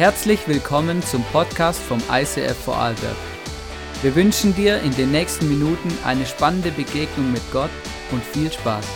Herzlich 0.00 0.48
willkommen 0.48 1.02
zum 1.02 1.22
Podcast 1.24 1.78
vom 1.78 2.02
ICF 2.10 2.56
Vorarlberg. 2.56 3.18
Wir 4.00 4.14
wünschen 4.14 4.54
dir 4.54 4.80
in 4.80 4.92
den 4.96 5.10
nächsten 5.10 5.46
Minuten 5.46 5.90
eine 6.06 6.24
spannende 6.24 6.70
Begegnung 6.70 7.30
mit 7.30 7.42
Gott 7.52 7.68
und 8.10 8.24
viel 8.24 8.50
Spaß. 8.50 8.86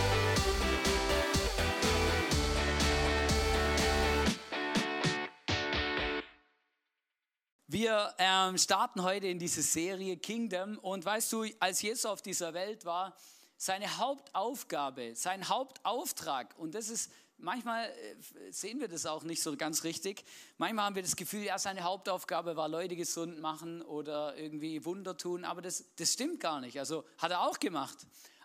Wir 7.67 8.11
ähm, 8.17 8.57
starten 8.57 9.03
heute 9.03 9.27
in 9.27 9.37
diese 9.37 9.61
Serie 9.61 10.17
Kingdom 10.17 10.79
und 10.79 11.05
weißt 11.05 11.31
du, 11.33 11.45
als 11.59 11.83
Jesus 11.83 12.07
auf 12.07 12.23
dieser 12.23 12.55
Welt 12.55 12.83
war, 12.83 13.15
seine 13.57 13.99
Hauptaufgabe, 13.99 15.13
sein 15.13 15.47
Hauptauftrag, 15.49 16.55
und 16.57 16.73
das 16.73 16.89
ist 16.89 17.11
manchmal 17.37 17.85
äh, 17.85 18.51
sehen 18.51 18.79
wir 18.79 18.87
das 18.87 19.05
auch 19.05 19.23
nicht 19.23 19.41
so 19.41 19.55
ganz 19.55 19.83
richtig. 19.83 20.23
Manchmal 20.57 20.85
haben 20.85 20.95
wir 20.95 21.03
das 21.03 21.15
Gefühl, 21.15 21.43
ja, 21.43 21.57
seine 21.59 21.83
Hauptaufgabe 21.83 22.55
war, 22.55 22.67
Leute 22.67 22.95
gesund 22.95 23.39
machen 23.39 23.81
oder 23.81 24.37
irgendwie 24.37 24.85
Wunder 24.85 25.17
tun, 25.17 25.45
aber 25.45 25.61
das, 25.61 25.85
das 25.95 26.13
stimmt 26.13 26.39
gar 26.39 26.61
nicht. 26.61 26.79
Also 26.79 27.03
hat 27.17 27.31
er 27.31 27.41
auch 27.41 27.59
gemacht. 27.59 27.97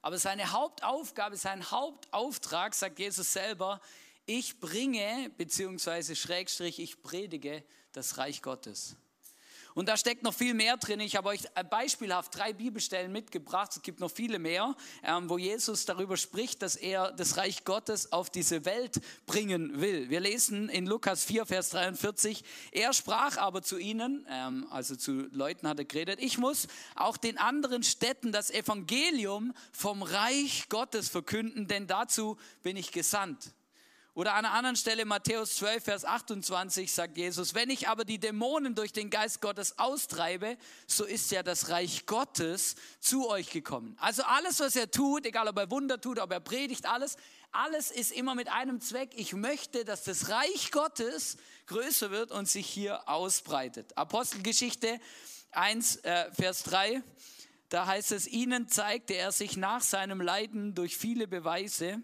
Aber 0.03 0.19
seine 0.19 0.53
Hauptaufgabe, 0.53 1.37
sein 1.37 1.71
Hauptauftrag, 1.71 2.75
sagt 2.75 2.99
Jesus 2.99 3.33
selber, 3.33 3.81
ich 4.27 4.61
bringe, 4.61 5.31
beziehungsweise 5.37 6.17
Schrägstrich, 6.17 6.79
ich 6.79 7.03
predige 7.03 7.65
das 7.93 8.17
Reich 8.17 8.43
Gottes. 8.43 8.97
Und 9.81 9.89
da 9.89 9.97
steckt 9.97 10.23
noch 10.25 10.35
viel 10.35 10.53
mehr 10.53 10.77
drin. 10.77 11.01
Ich 11.01 11.17
habe 11.17 11.31
euch 11.31 11.41
beispielhaft 11.71 12.37
drei 12.37 12.53
Bibelstellen 12.53 13.11
mitgebracht. 13.13 13.71
Es 13.75 13.81
gibt 13.81 13.99
noch 13.99 14.11
viele 14.11 14.39
mehr, 14.39 14.77
ähm, 15.03 15.31
wo 15.31 15.39
Jesus 15.39 15.87
darüber 15.87 16.19
spricht, 16.19 16.61
dass 16.61 16.77
er 16.77 17.13
das 17.13 17.39
Reich 17.39 17.65
Gottes 17.65 18.13
auf 18.13 18.29
diese 18.29 18.67
Welt 18.67 19.01
bringen 19.25 19.81
will. 19.81 20.11
Wir 20.11 20.21
lesen 20.21 20.69
in 20.69 20.85
Lukas 20.85 21.25
4, 21.25 21.47
Vers 21.47 21.71
43. 21.71 22.45
Er 22.73 22.93
sprach 22.93 23.39
aber 23.39 23.63
zu 23.63 23.79
ihnen, 23.79 24.27
ähm, 24.29 24.67
also 24.71 24.97
zu 24.97 25.13
Leuten 25.33 25.67
hat 25.67 25.79
er 25.79 25.87
geredet, 25.87 26.19
ich 26.21 26.37
muss 26.37 26.69
auch 26.95 27.17
den 27.17 27.39
anderen 27.39 27.83
Städten 27.83 28.33
das 28.33 28.51
Evangelium 28.51 29.55
vom 29.73 30.03
Reich 30.03 30.69
Gottes 30.69 31.09
verkünden, 31.09 31.69
denn 31.69 31.87
dazu 31.87 32.37
bin 32.63 32.77
ich 32.77 32.93
gesandt. 32.93 33.55
Oder 34.15 34.35
an 34.35 34.45
einer 34.45 34.55
anderen 34.55 34.77
Stelle, 34.77 35.05
Matthäus 35.05 35.55
12, 35.57 35.85
Vers 35.85 36.05
28, 36.05 36.93
sagt 36.93 37.17
Jesus, 37.17 37.55
wenn 37.55 37.71
ich 37.71 37.87
aber 37.87 38.05
die 38.05 38.19
Dämonen 38.19 38.75
durch 38.75 38.93
den 38.93 39.09
Geist 39.09 39.41
Gottes 39.41 39.79
austreibe, 39.79 40.57
so 40.89 41.05
ist 41.05 41.31
ja 41.31 41.45
das 41.45 41.69
Reich 41.69 42.07
Gottes 42.07 42.75
zu 42.99 43.29
euch 43.29 43.51
gekommen. 43.51 43.97
Also 44.01 44.25
alles, 44.25 44.59
was 44.59 44.75
er 44.75 44.91
tut, 44.91 45.27
egal 45.27 45.47
ob 45.47 45.57
er 45.59 45.71
Wunder 45.71 46.01
tut, 46.01 46.19
ob 46.19 46.33
er 46.33 46.41
predigt, 46.41 46.87
alles, 46.87 47.17
alles 47.53 47.93
ist 47.93 48.11
immer 48.11 48.35
mit 48.35 48.49
einem 48.49 48.81
Zweck. 48.81 49.11
Ich 49.15 49.33
möchte, 49.33 49.85
dass 49.85 50.03
das 50.03 50.29
Reich 50.29 50.73
Gottes 50.73 51.37
größer 51.67 52.11
wird 52.11 52.33
und 52.33 52.49
sich 52.49 52.67
hier 52.67 53.09
ausbreitet. 53.09 53.97
Apostelgeschichte 53.97 55.01
1, 55.53 55.97
äh, 55.97 56.33
Vers 56.33 56.65
3, 56.65 57.01
da 57.69 57.87
heißt 57.87 58.11
es, 58.11 58.27
ihnen 58.27 58.67
zeigte 58.69 59.15
er 59.15 59.31
sich 59.31 59.57
nach 59.57 59.83
seinem 59.83 60.21
Leiden 60.21 60.75
durch 60.75 60.97
viele 60.97 61.29
Beweise, 61.29 62.03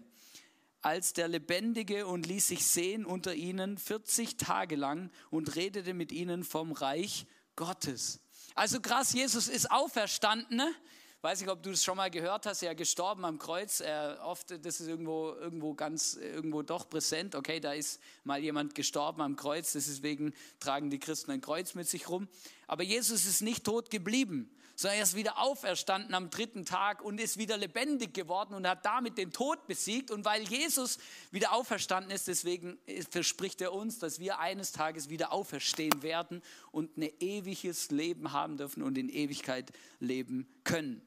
als 0.81 1.13
der 1.13 1.27
Lebendige 1.27 2.07
und 2.07 2.25
ließ 2.25 2.47
sich 2.47 2.65
sehen 2.65 3.05
unter 3.05 3.33
ihnen 3.33 3.77
40 3.77 4.37
Tage 4.37 4.75
lang 4.75 5.11
und 5.29 5.55
redete 5.55 5.93
mit 5.93 6.11
ihnen 6.11 6.43
vom 6.43 6.71
Reich 6.71 7.25
Gottes. 7.55 8.19
Also 8.55 8.79
krass, 8.79 9.13
Jesus 9.13 9.47
ist 9.47 9.69
auferstanden. 9.69 10.57
Ne? 10.57 10.73
Weiß 11.21 11.41
nicht, 11.41 11.49
ob 11.49 11.63
du 11.63 11.71
das 11.71 11.83
schon 11.83 11.97
mal 11.97 12.11
gehört 12.11 12.45
hast, 12.45 12.61
er 12.61 12.71
ist 12.71 12.77
gestorben 12.77 13.25
am 13.25 13.39
Kreuz. 13.39 13.79
Er, 13.79 14.19
oft, 14.23 14.51
das 14.51 14.79
ist 14.79 14.87
irgendwo, 14.87 15.33
irgendwo 15.33 15.73
ganz, 15.73 16.13
irgendwo 16.13 16.61
doch 16.61 16.87
präsent. 16.87 17.35
Okay, 17.35 17.59
da 17.59 17.73
ist 17.73 17.99
mal 18.23 18.39
jemand 18.39 18.75
gestorben 18.75 19.21
am 19.21 19.35
Kreuz, 19.35 19.73
deswegen 19.73 20.33
tragen 20.59 20.89
die 20.89 20.99
Christen 20.99 21.31
ein 21.31 21.41
Kreuz 21.41 21.73
mit 21.73 21.87
sich 21.87 22.07
rum. 22.07 22.27
Aber 22.67 22.83
Jesus 22.83 23.25
ist 23.25 23.41
nicht 23.41 23.63
tot 23.63 23.89
geblieben 23.89 24.49
sondern 24.79 24.99
er 24.99 25.03
ist 25.03 25.15
wieder 25.15 25.39
auferstanden 25.39 26.13
am 26.13 26.29
dritten 26.29 26.63
Tag 26.63 27.01
und 27.01 27.19
ist 27.19 27.37
wieder 27.37 27.57
lebendig 27.57 28.13
geworden 28.13 28.53
und 28.53 28.67
hat 28.67 28.85
damit 28.85 29.17
den 29.17 29.33
Tod 29.33 29.65
besiegt. 29.65 30.11
Und 30.11 30.23
weil 30.23 30.43
Jesus 30.43 30.99
wieder 31.31 31.53
auferstanden 31.53 32.11
ist, 32.11 32.27
deswegen 32.27 32.77
verspricht 33.09 33.59
er 33.61 33.73
uns, 33.73 33.97
dass 33.97 34.19
wir 34.19 34.37
eines 34.37 34.73
Tages 34.73 35.09
wieder 35.09 35.33
auferstehen 35.33 36.03
werden 36.03 36.43
und 36.71 36.95
ein 36.95 37.09
ewiges 37.19 37.89
Leben 37.89 38.33
haben 38.33 38.57
dürfen 38.57 38.83
und 38.83 38.99
in 38.99 39.09
Ewigkeit 39.09 39.73
leben 39.99 40.47
können. 40.63 41.01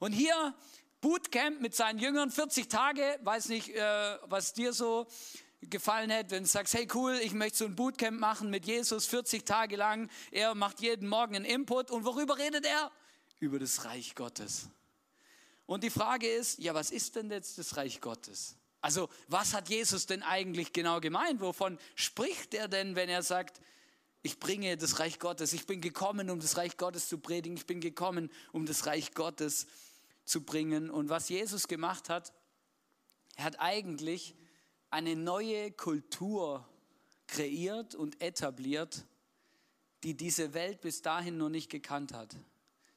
Und 0.00 0.12
hier 0.12 0.54
Bootcamp 1.00 1.62
mit 1.62 1.74
seinen 1.74 1.98
Jüngern, 1.98 2.30
40 2.30 2.68
Tage, 2.68 3.18
weiß 3.22 3.48
nicht, 3.48 3.70
äh, 3.70 4.18
was 4.26 4.52
dir 4.52 4.74
so 4.74 5.06
gefallen 5.62 6.10
hätte, 6.10 6.32
wenn 6.32 6.42
du 6.42 6.48
sagst, 6.48 6.74
hey 6.74 6.86
cool, 6.92 7.18
ich 7.22 7.32
möchte 7.32 7.56
so 7.56 7.64
ein 7.64 7.74
Bootcamp 7.74 8.20
machen 8.20 8.50
mit 8.50 8.66
Jesus 8.66 9.06
40 9.06 9.46
Tage 9.46 9.76
lang. 9.76 10.10
Er 10.30 10.54
macht 10.54 10.82
jeden 10.82 11.08
Morgen 11.08 11.36
einen 11.36 11.46
Input. 11.46 11.90
Und 11.90 12.04
worüber 12.04 12.36
redet 12.36 12.66
er? 12.66 12.90
Über 13.44 13.58
das 13.58 13.84
Reich 13.84 14.14
Gottes. 14.14 14.68
Und 15.66 15.84
die 15.84 15.90
Frage 15.90 16.28
ist, 16.28 16.58
ja, 16.58 16.74
was 16.74 16.90
ist 16.90 17.16
denn 17.16 17.30
jetzt 17.30 17.58
das 17.58 17.76
Reich 17.76 18.00
Gottes? 18.00 18.56
Also, 18.80 19.08
was 19.28 19.54
hat 19.54 19.68
Jesus 19.68 20.06
denn 20.06 20.22
eigentlich 20.22 20.72
genau 20.72 21.00
gemeint? 21.00 21.40
Wovon 21.40 21.78
spricht 21.94 22.52
er 22.54 22.68
denn, 22.68 22.96
wenn 22.96 23.08
er 23.08 23.22
sagt, 23.22 23.60
ich 24.22 24.38
bringe 24.38 24.76
das 24.76 24.98
Reich 24.98 25.18
Gottes, 25.18 25.52
ich 25.52 25.66
bin 25.66 25.80
gekommen, 25.80 26.30
um 26.30 26.40
das 26.40 26.56
Reich 26.56 26.76
Gottes 26.76 27.08
zu 27.08 27.18
predigen, 27.18 27.56
ich 27.56 27.66
bin 27.66 27.80
gekommen, 27.80 28.30
um 28.52 28.66
das 28.66 28.86
Reich 28.86 29.12
Gottes 29.14 29.66
zu 30.24 30.42
bringen. 30.42 30.90
Und 30.90 31.08
was 31.08 31.28
Jesus 31.28 31.68
gemacht 31.68 32.08
hat, 32.08 32.32
er 33.36 33.44
hat 33.44 33.60
eigentlich 33.60 34.34
eine 34.90 35.16
neue 35.16 35.70
Kultur 35.72 36.66
kreiert 37.26 37.94
und 37.94 38.20
etabliert, 38.22 39.04
die 40.02 40.14
diese 40.14 40.54
Welt 40.54 40.80
bis 40.82 41.02
dahin 41.02 41.38
noch 41.38 41.48
nicht 41.48 41.70
gekannt 41.70 42.12
hat 42.12 42.36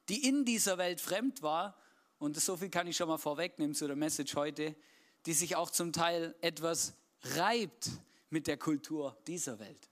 die 0.08 0.26
in 0.26 0.44
dieser 0.44 0.78
Welt 0.78 1.00
fremd 1.00 1.42
war, 1.42 1.76
und 2.18 2.38
so 2.40 2.56
viel 2.56 2.68
kann 2.68 2.86
ich 2.86 2.96
schon 2.96 3.08
mal 3.08 3.18
vorwegnehmen 3.18 3.74
zu 3.74 3.86
der 3.86 3.96
Message 3.96 4.34
heute, 4.34 4.74
die 5.26 5.32
sich 5.32 5.56
auch 5.56 5.70
zum 5.70 5.92
Teil 5.92 6.34
etwas 6.40 6.94
reibt 7.22 7.90
mit 8.30 8.46
der 8.46 8.56
Kultur 8.56 9.16
dieser 9.26 9.58
Welt. 9.58 9.88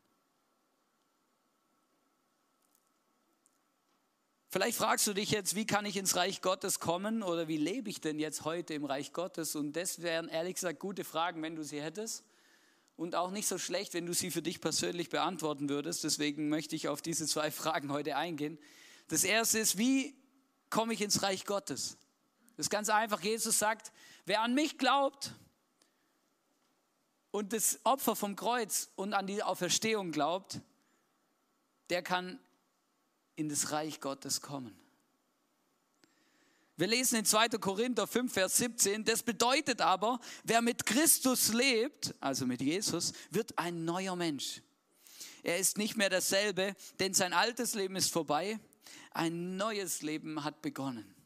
Vielleicht 4.49 4.79
fragst 4.79 5.07
du 5.07 5.13
dich 5.13 5.31
jetzt, 5.31 5.55
wie 5.55 5.67
kann 5.67 5.85
ich 5.85 5.97
ins 5.97 6.17
Reich 6.17 6.41
Gottes 6.41 6.81
kommen 6.81 7.23
oder 7.23 7.47
wie 7.47 7.59
lebe 7.59 7.91
ich 7.91 8.01
denn 8.01 8.19
jetzt 8.19 8.45
heute 8.45 8.75
im 8.75 8.85
Reich 8.85 9.13
Gottes? 9.13 9.55
Und 9.55 9.75
das 9.75 10.03
wären 10.03 10.29
ehrlich 10.29 10.55
gesagt 10.55 10.81
gute 10.81 11.05
Fragen, 11.05 11.43
wenn 11.43 11.57
du 11.57 11.63
sie 11.63 11.83
hättest. 11.83 12.25
Und 12.97 13.15
auch 13.15 13.31
nicht 13.31 13.47
so 13.47 13.59
schlecht, 13.59 13.93
wenn 13.93 14.07
du 14.07 14.15
sie 14.15 14.31
für 14.31 14.41
dich 14.41 14.63
persönlich 14.63 15.11
beantworten 15.11 15.69
würdest. 15.69 16.05
Deswegen 16.05 16.49
möchte 16.49 16.75
ich 16.75 16.89
auf 16.89 17.03
diese 17.03 17.27
zwei 17.27 17.51
Fragen 17.51 17.93
heute 17.93 18.17
eingehen. 18.17 18.59
Das 19.09 19.25
erste 19.25 19.59
ist, 19.59 19.79
wie 19.79 20.17
komme 20.71 20.95
ich 20.95 21.01
ins 21.01 21.23
Reich 21.23 21.45
Gottes? 21.45 21.97
Das 22.57 22.67
ist 22.67 22.71
ganz 22.71 22.89
einfach. 22.89 23.21
Jesus 23.21 23.59
sagt, 23.59 23.93
wer 24.25 24.43
an 24.43 24.55
mich 24.55 24.79
glaubt 24.79 25.33
und 27.31 27.53
das 27.53 27.81
Opfer 27.85 28.17
vom 28.17 28.35
Kreuz 28.35 28.89
und 28.97 29.13
an 29.13 29.27
die 29.27 29.43
Auferstehung 29.43 30.11
glaubt, 30.11 30.61
der 31.91 32.03
kann 32.03 32.41
in 33.37 33.49
das 33.49 33.71
Reich 33.71 34.01
Gottes 34.01 34.41
kommen. 34.41 34.77
Wir 36.79 36.89
lesen 36.89 37.17
in 37.17 37.25
2. 37.25 37.49
Korinther 37.61 38.07
5, 38.07 38.33
Vers 38.33 38.57
17, 38.59 39.05
das 39.05 39.23
bedeutet 39.23 39.81
aber, 39.81 40.21
wer 40.45 40.61
mit 40.61 40.85
Christus 40.85 41.55
lebt, 41.55 42.15
also 42.21 42.47
mit 42.47 42.61
Jesus, 42.61 43.15
wird 43.31 43.59
ein 43.59 43.87
neuer 43.87 44.15
Mensch. 44.15 44.61
Er 45.43 45.59
ist 45.59 45.79
nicht 45.79 45.97
mehr 45.97 46.11
dasselbe, 46.11 46.75
denn 46.99 47.15
sein 47.15 47.33
altes 47.33 47.75
Leben 47.75 47.97
ist 47.97 48.13
vorbei 48.13 48.59
ein 49.13 49.57
neues 49.57 50.03
Leben 50.03 50.45
hat 50.45 50.63
begonnen. 50.63 51.17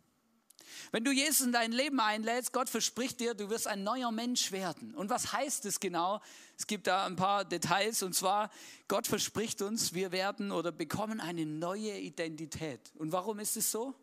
Wenn 0.93 1.05
du 1.05 1.13
Jesus 1.13 1.47
in 1.47 1.53
dein 1.53 1.73
Leben 1.73 2.01
einlädst, 2.01 2.53
Gott 2.53 2.69
verspricht 2.69 3.21
dir, 3.21 3.35
du 3.35 3.51
wirst 3.51 3.67
ein 3.67 3.85
neuer 3.85 4.11
Mensch 4.11 4.51
werden. 4.51 4.95
Und 4.95 5.11
was 5.11 5.33
heißt 5.33 5.65
es 5.67 5.81
genau? 5.81 6.21
Es 6.57 6.67
gibt 6.67 6.87
da 6.87 7.07
ein 7.07 7.17
paar 7.17 7.45
Details 7.45 8.03
und 8.03 8.15
zwar, 8.15 8.51
Gott 8.89 9.07
verspricht 9.07 9.63
uns, 9.63 9.95
wir 9.95 10.13
werden 10.13 10.53
oder 10.53 10.73
bekommen 10.73 11.21
eine 11.21 11.47
neue 11.47 11.99
Identität. 11.99 12.81
Und 12.97 13.13
warum 13.13 13.39
ist 13.39 13.57
es 13.57 13.71
so? 13.71 13.95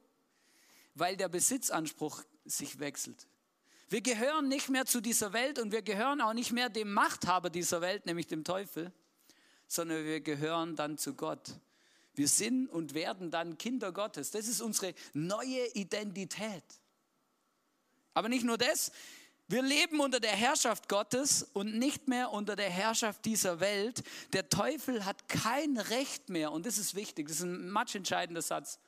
Weil 0.95 1.17
der 1.17 1.29
Besitzanspruch 1.29 2.23
sich 2.45 2.79
wechselt. 2.79 3.27
Wir 3.89 4.01
gehören 4.01 4.47
nicht 4.47 4.69
mehr 4.69 4.85
zu 4.85 5.01
dieser 5.01 5.33
Welt 5.33 5.59
und 5.59 5.71
wir 5.71 5.81
gehören 5.81 6.19
auch 6.19 6.33
nicht 6.33 6.51
mehr 6.51 6.69
dem 6.69 6.91
Machthaber 6.91 7.49
dieser 7.49 7.81
Welt, 7.81 8.05
nämlich 8.05 8.27
dem 8.27 8.43
Teufel, 8.43 8.91
sondern 9.67 10.03
wir 10.03 10.19
gehören 10.21 10.75
dann 10.75 10.97
zu 10.97 11.13
Gott. 11.13 11.53
Wir 12.17 12.27
sind 12.27 12.67
und 12.67 12.95
werden 12.95 13.29
dann 13.29 13.59
Kinder 13.59 13.91
Gottes. 13.91 14.31
Das 14.31 14.47
ist 14.47 14.59
unsere 14.59 14.95
neue 15.13 15.67
Identität. 15.75 16.63
Aber 18.15 18.27
nicht 18.27 18.43
nur 18.43 18.57
das, 18.57 18.91
wir 19.47 19.61
leben 19.61 19.99
unter 19.99 20.19
der 20.19 20.31
Herrschaft 20.31 20.89
Gottes 20.89 21.43
und 21.53 21.77
nicht 21.77 22.07
mehr 22.07 22.31
unter 22.31 22.55
der 22.55 22.71
Herrschaft 22.71 23.23
dieser 23.23 23.59
Welt. 23.59 24.03
Der 24.33 24.49
Teufel 24.49 25.05
hat 25.05 25.29
kein 25.29 25.77
Recht 25.77 26.29
mehr, 26.29 26.51
und 26.51 26.65
das 26.65 26.79
ist 26.79 26.95
wichtig, 26.95 27.27
das 27.27 27.37
ist 27.37 27.43
ein 27.43 27.69
matchentscheidender 27.69 28.41
Satz. 28.41 28.79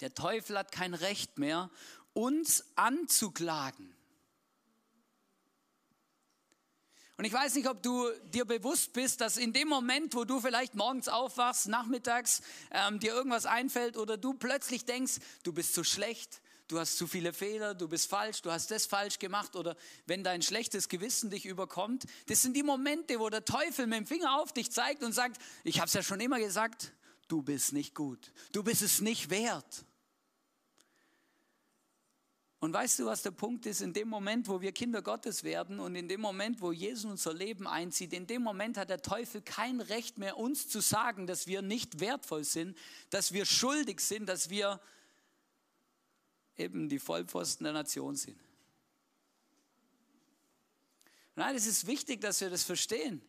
Der 0.00 0.14
Teufel 0.14 0.58
hat 0.58 0.72
kein 0.72 0.94
Recht 0.94 1.38
mehr, 1.38 1.70
uns 2.14 2.64
anzuklagen. 2.74 3.94
Und 7.16 7.24
ich 7.24 7.32
weiß 7.32 7.54
nicht, 7.54 7.68
ob 7.68 7.82
du 7.82 8.10
dir 8.24 8.44
bewusst 8.44 8.92
bist, 8.92 9.20
dass 9.20 9.36
in 9.36 9.52
dem 9.52 9.68
Moment, 9.68 10.14
wo 10.14 10.24
du 10.24 10.40
vielleicht 10.40 10.74
morgens 10.74 11.08
aufwachst, 11.08 11.68
nachmittags 11.68 12.42
ähm, 12.72 12.98
dir 12.98 13.12
irgendwas 13.12 13.46
einfällt 13.46 13.96
oder 13.96 14.16
du 14.16 14.34
plötzlich 14.34 14.84
denkst, 14.84 15.14
du 15.44 15.52
bist 15.52 15.74
zu 15.74 15.84
schlecht, 15.84 16.42
du 16.66 16.78
hast 16.78 16.98
zu 16.98 17.06
viele 17.06 17.32
Fehler, 17.32 17.74
du 17.74 17.86
bist 17.86 18.10
falsch, 18.10 18.42
du 18.42 18.50
hast 18.50 18.72
das 18.72 18.86
falsch 18.86 19.20
gemacht 19.20 19.54
oder 19.54 19.76
wenn 20.06 20.24
dein 20.24 20.42
schlechtes 20.42 20.88
Gewissen 20.88 21.30
dich 21.30 21.46
überkommt, 21.46 22.04
das 22.26 22.42
sind 22.42 22.56
die 22.56 22.64
Momente, 22.64 23.20
wo 23.20 23.30
der 23.30 23.44
Teufel 23.44 23.86
mit 23.86 23.98
dem 23.98 24.06
Finger 24.06 24.40
auf 24.40 24.52
dich 24.52 24.72
zeigt 24.72 25.04
und 25.04 25.12
sagt, 25.12 25.40
ich 25.62 25.78
habe 25.78 25.86
es 25.86 25.94
ja 25.94 26.02
schon 26.02 26.20
immer 26.20 26.40
gesagt, 26.40 26.92
du 27.28 27.42
bist 27.42 27.72
nicht 27.72 27.94
gut, 27.94 28.32
du 28.50 28.64
bist 28.64 28.82
es 28.82 29.00
nicht 29.00 29.30
wert. 29.30 29.84
Und 32.64 32.72
weißt 32.72 33.00
du, 33.00 33.04
was 33.04 33.20
der 33.20 33.30
Punkt 33.30 33.66
ist? 33.66 33.82
In 33.82 33.92
dem 33.92 34.08
Moment, 34.08 34.48
wo 34.48 34.62
wir 34.62 34.72
Kinder 34.72 35.02
Gottes 35.02 35.44
werden 35.44 35.78
und 35.80 35.96
in 35.96 36.08
dem 36.08 36.22
Moment, 36.22 36.62
wo 36.62 36.72
Jesus 36.72 37.04
unser 37.04 37.34
Leben 37.34 37.66
einzieht, 37.66 38.14
in 38.14 38.26
dem 38.26 38.40
Moment 38.40 38.78
hat 38.78 38.88
der 38.88 39.02
Teufel 39.02 39.42
kein 39.42 39.82
Recht 39.82 40.16
mehr, 40.16 40.38
uns 40.38 40.66
zu 40.66 40.80
sagen, 40.80 41.26
dass 41.26 41.46
wir 41.46 41.60
nicht 41.60 42.00
wertvoll 42.00 42.42
sind, 42.42 42.74
dass 43.10 43.34
wir 43.34 43.44
schuldig 43.44 44.00
sind, 44.00 44.30
dass 44.30 44.48
wir 44.48 44.80
eben 46.56 46.88
die 46.88 46.98
Vollpfosten 46.98 47.64
der 47.64 47.74
Nation 47.74 48.16
sind. 48.16 48.40
Nein, 51.36 51.54
es 51.56 51.66
ist 51.66 51.86
wichtig, 51.86 52.22
dass 52.22 52.40
wir 52.40 52.48
das 52.48 52.64
verstehen. 52.64 53.20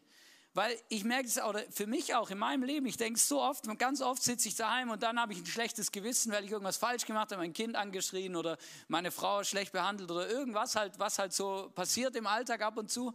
Weil 0.56 0.80
ich 0.88 1.04
merke 1.04 1.28
es 1.28 1.38
auch, 1.38 1.54
für 1.70 1.86
mich 1.86 2.16
auch 2.16 2.30
in 2.30 2.38
meinem 2.38 2.64
Leben, 2.64 2.86
ich 2.86 2.96
denke 2.96 3.20
so 3.20 3.42
oft, 3.42 3.68
ganz 3.78 4.02
oft 4.02 4.24
sitze 4.24 4.48
ich 4.48 4.56
daheim 4.56 4.90
und 4.90 5.04
dann 5.04 5.20
habe 5.20 5.34
ich 5.34 5.40
ein 5.40 5.46
schlechtes 5.46 5.92
Gewissen, 5.92 6.32
weil 6.32 6.46
ich 6.46 6.52
irgendwas 6.52 6.78
falsch 6.78 7.06
gemacht 7.06 7.34
habe, 7.34 7.42
mein 7.42 7.52
Kind 7.52 7.76
angeschrien 7.76 8.38
oder 8.38 8.58
meine 8.88 9.12
Frau 9.12 9.44
schlecht 9.44 9.74
behandelt 9.74 10.10
oder 10.10 10.30
irgendwas 10.30 10.78
halt, 10.78 10.98
was 10.98 11.20
halt 11.20 11.34
so 11.34 11.70
passiert 11.76 12.16
im 12.16 12.26
Alltag 12.26 12.62
ab 12.62 12.78
und 12.78 12.90
zu. 12.90 13.14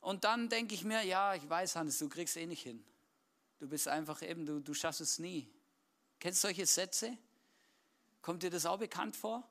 Und 0.00 0.24
dann 0.24 0.48
denke 0.48 0.74
ich 0.74 0.82
mir, 0.82 1.04
ja, 1.04 1.36
ich 1.36 1.48
weiß, 1.48 1.76
Hannes, 1.76 2.00
du 2.00 2.08
kriegst 2.08 2.36
eh 2.36 2.46
nicht 2.46 2.64
hin. 2.64 2.84
Du 3.60 3.68
bist 3.68 3.86
einfach 3.86 4.20
eben, 4.20 4.44
du, 4.44 4.58
du 4.58 4.74
schaffst 4.74 5.02
es 5.02 5.20
nie. 5.20 5.48
Kennst 6.18 6.42
du 6.42 6.48
solche 6.48 6.66
Sätze? 6.66 7.16
Kommt 8.22 8.42
dir 8.42 8.50
das 8.50 8.66
auch 8.66 8.80
bekannt 8.80 9.14
vor? 9.14 9.48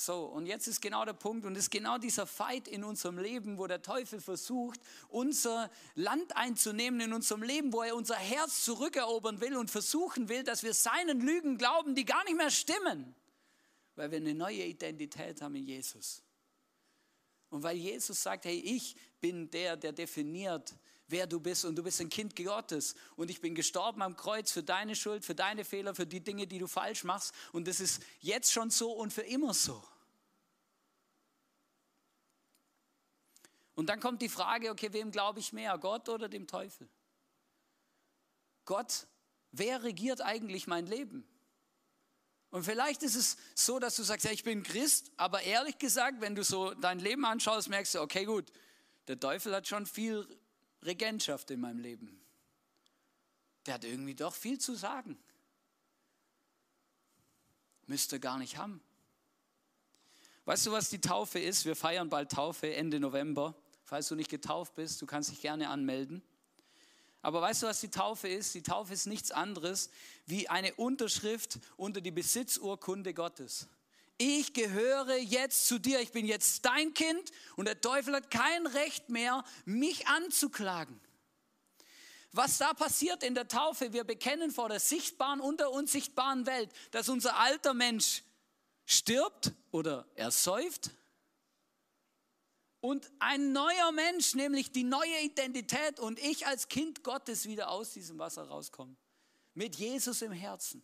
So, 0.00 0.26
und 0.26 0.46
jetzt 0.46 0.68
ist 0.68 0.80
genau 0.80 1.04
der 1.04 1.12
Punkt 1.12 1.44
und 1.44 1.56
es 1.56 1.64
ist 1.64 1.70
genau 1.72 1.98
dieser 1.98 2.24
Fight 2.24 2.68
in 2.68 2.84
unserem 2.84 3.18
Leben, 3.18 3.58
wo 3.58 3.66
der 3.66 3.82
Teufel 3.82 4.20
versucht, 4.20 4.78
unser 5.08 5.72
Land 5.96 6.36
einzunehmen 6.36 7.00
in 7.00 7.12
unserem 7.12 7.42
Leben, 7.42 7.72
wo 7.72 7.82
er 7.82 7.96
unser 7.96 8.14
Herz 8.14 8.64
zurückerobern 8.64 9.40
will 9.40 9.56
und 9.56 9.72
versuchen 9.72 10.28
will, 10.28 10.44
dass 10.44 10.62
wir 10.62 10.72
seinen 10.72 11.20
Lügen 11.20 11.58
glauben, 11.58 11.96
die 11.96 12.04
gar 12.04 12.22
nicht 12.26 12.36
mehr 12.36 12.52
stimmen, 12.52 13.12
weil 13.96 14.12
wir 14.12 14.18
eine 14.18 14.34
neue 14.34 14.66
Identität 14.66 15.42
haben 15.42 15.56
in 15.56 15.64
Jesus. 15.64 16.22
Und 17.50 17.64
weil 17.64 17.76
Jesus 17.76 18.22
sagt, 18.22 18.44
hey, 18.44 18.60
ich 18.60 18.94
bin 19.20 19.50
der, 19.50 19.76
der 19.76 19.90
definiert, 19.90 20.76
wer 21.08 21.26
du 21.26 21.40
bist 21.40 21.64
und 21.64 21.76
du 21.76 21.82
bist 21.82 22.00
ein 22.00 22.08
Kind 22.08 22.36
Gottes 22.36 22.94
und 23.16 23.30
ich 23.30 23.40
bin 23.40 23.54
gestorben 23.54 24.02
am 24.02 24.16
Kreuz 24.16 24.52
für 24.52 24.62
deine 24.62 24.94
Schuld, 24.94 25.24
für 25.24 25.34
deine 25.34 25.64
Fehler, 25.64 25.94
für 25.94 26.06
die 26.06 26.20
Dinge, 26.20 26.46
die 26.46 26.58
du 26.58 26.66
falsch 26.66 27.04
machst 27.04 27.34
und 27.52 27.66
das 27.66 27.80
ist 27.80 28.02
jetzt 28.20 28.52
schon 28.52 28.70
so 28.70 28.92
und 28.92 29.12
für 29.12 29.22
immer 29.22 29.54
so. 29.54 29.82
Und 33.74 33.86
dann 33.86 34.00
kommt 34.00 34.22
die 34.22 34.28
Frage, 34.28 34.70
okay, 34.70 34.92
wem 34.92 35.10
glaube 35.10 35.40
ich 35.40 35.52
mehr, 35.52 35.78
Gott 35.78 36.08
oder 36.08 36.28
dem 36.28 36.46
Teufel? 36.46 36.88
Gott, 38.64 39.06
wer 39.52 39.82
regiert 39.82 40.20
eigentlich 40.20 40.66
mein 40.66 40.86
Leben? 40.86 41.26
Und 42.50 42.64
vielleicht 42.64 43.02
ist 43.02 43.14
es 43.14 43.36
so, 43.54 43.78
dass 43.78 43.96
du 43.96 44.02
sagst, 44.02 44.24
ja, 44.24 44.32
ich 44.32 44.42
bin 44.42 44.62
Christ, 44.62 45.10
aber 45.16 45.42
ehrlich 45.42 45.78
gesagt, 45.78 46.20
wenn 46.20 46.34
du 46.34 46.42
so 46.42 46.74
dein 46.74 46.98
Leben 46.98 47.24
anschaust, 47.24 47.68
merkst 47.68 47.94
du, 47.94 48.00
okay, 48.00 48.24
gut, 48.24 48.50
der 49.06 49.20
Teufel 49.20 49.54
hat 49.54 49.68
schon 49.68 49.86
viel 49.86 50.26
Regentschaft 50.84 51.50
in 51.50 51.60
meinem 51.60 51.80
Leben. 51.80 52.20
Der 53.66 53.74
hat 53.74 53.84
irgendwie 53.84 54.14
doch 54.14 54.34
viel 54.34 54.58
zu 54.58 54.74
sagen. 54.74 55.18
Müsste 57.86 58.20
gar 58.20 58.38
nicht 58.38 58.56
haben. 58.56 58.82
Weißt 60.44 60.66
du, 60.66 60.72
was 60.72 60.88
die 60.88 61.00
Taufe 61.00 61.38
ist? 61.38 61.64
Wir 61.64 61.76
feiern 61.76 62.08
bald 62.08 62.32
Taufe 62.32 62.74
Ende 62.74 63.00
November. 63.00 63.54
Falls 63.84 64.08
du 64.08 64.14
nicht 64.14 64.30
getauft 64.30 64.74
bist, 64.74 65.00
du 65.02 65.06
kannst 65.06 65.30
dich 65.30 65.40
gerne 65.40 65.68
anmelden. 65.68 66.22
Aber 67.22 67.42
weißt 67.42 67.62
du, 67.62 67.66
was 67.66 67.80
die 67.80 67.90
Taufe 67.90 68.28
ist? 68.28 68.54
Die 68.54 68.62
Taufe 68.62 68.92
ist 68.92 69.06
nichts 69.06 69.30
anderes 69.30 69.90
wie 70.26 70.48
eine 70.48 70.74
Unterschrift 70.74 71.58
unter 71.76 72.00
die 72.00 72.10
Besitzurkunde 72.10 73.12
Gottes 73.12 73.68
ich 74.18 74.52
gehöre 74.52 75.16
jetzt 75.16 75.68
zu 75.68 75.78
dir, 75.78 76.00
ich 76.00 76.12
bin 76.12 76.26
jetzt 76.26 76.64
dein 76.64 76.92
Kind 76.92 77.30
und 77.56 77.66
der 77.66 77.80
Teufel 77.80 78.14
hat 78.14 78.30
kein 78.30 78.66
Recht 78.66 79.08
mehr, 79.08 79.44
mich 79.64 80.08
anzuklagen. 80.08 81.00
Was 82.32 82.58
da 82.58 82.74
passiert 82.74 83.22
in 83.22 83.34
der 83.34 83.48
Taufe, 83.48 83.92
wir 83.92 84.04
bekennen 84.04 84.50
vor 84.50 84.68
der 84.68 84.80
sichtbaren 84.80 85.40
und 85.40 85.60
der 85.60 85.70
unsichtbaren 85.70 86.46
Welt, 86.46 86.70
dass 86.90 87.08
unser 87.08 87.38
alter 87.38 87.74
Mensch 87.74 88.22
stirbt 88.84 89.52
oder 89.70 90.06
ersäuft 90.14 90.90
und 92.80 93.10
ein 93.18 93.52
neuer 93.52 93.92
Mensch, 93.92 94.34
nämlich 94.34 94.72
die 94.72 94.84
neue 94.84 95.20
Identität 95.22 95.98
und 96.00 96.18
ich 96.18 96.46
als 96.46 96.68
Kind 96.68 97.02
Gottes 97.02 97.46
wieder 97.46 97.70
aus 97.70 97.92
diesem 97.92 98.18
Wasser 98.18 98.44
rauskomme. 98.44 98.96
Mit 99.54 99.76
Jesus 99.76 100.22
im 100.22 100.32
Herzen. 100.32 100.82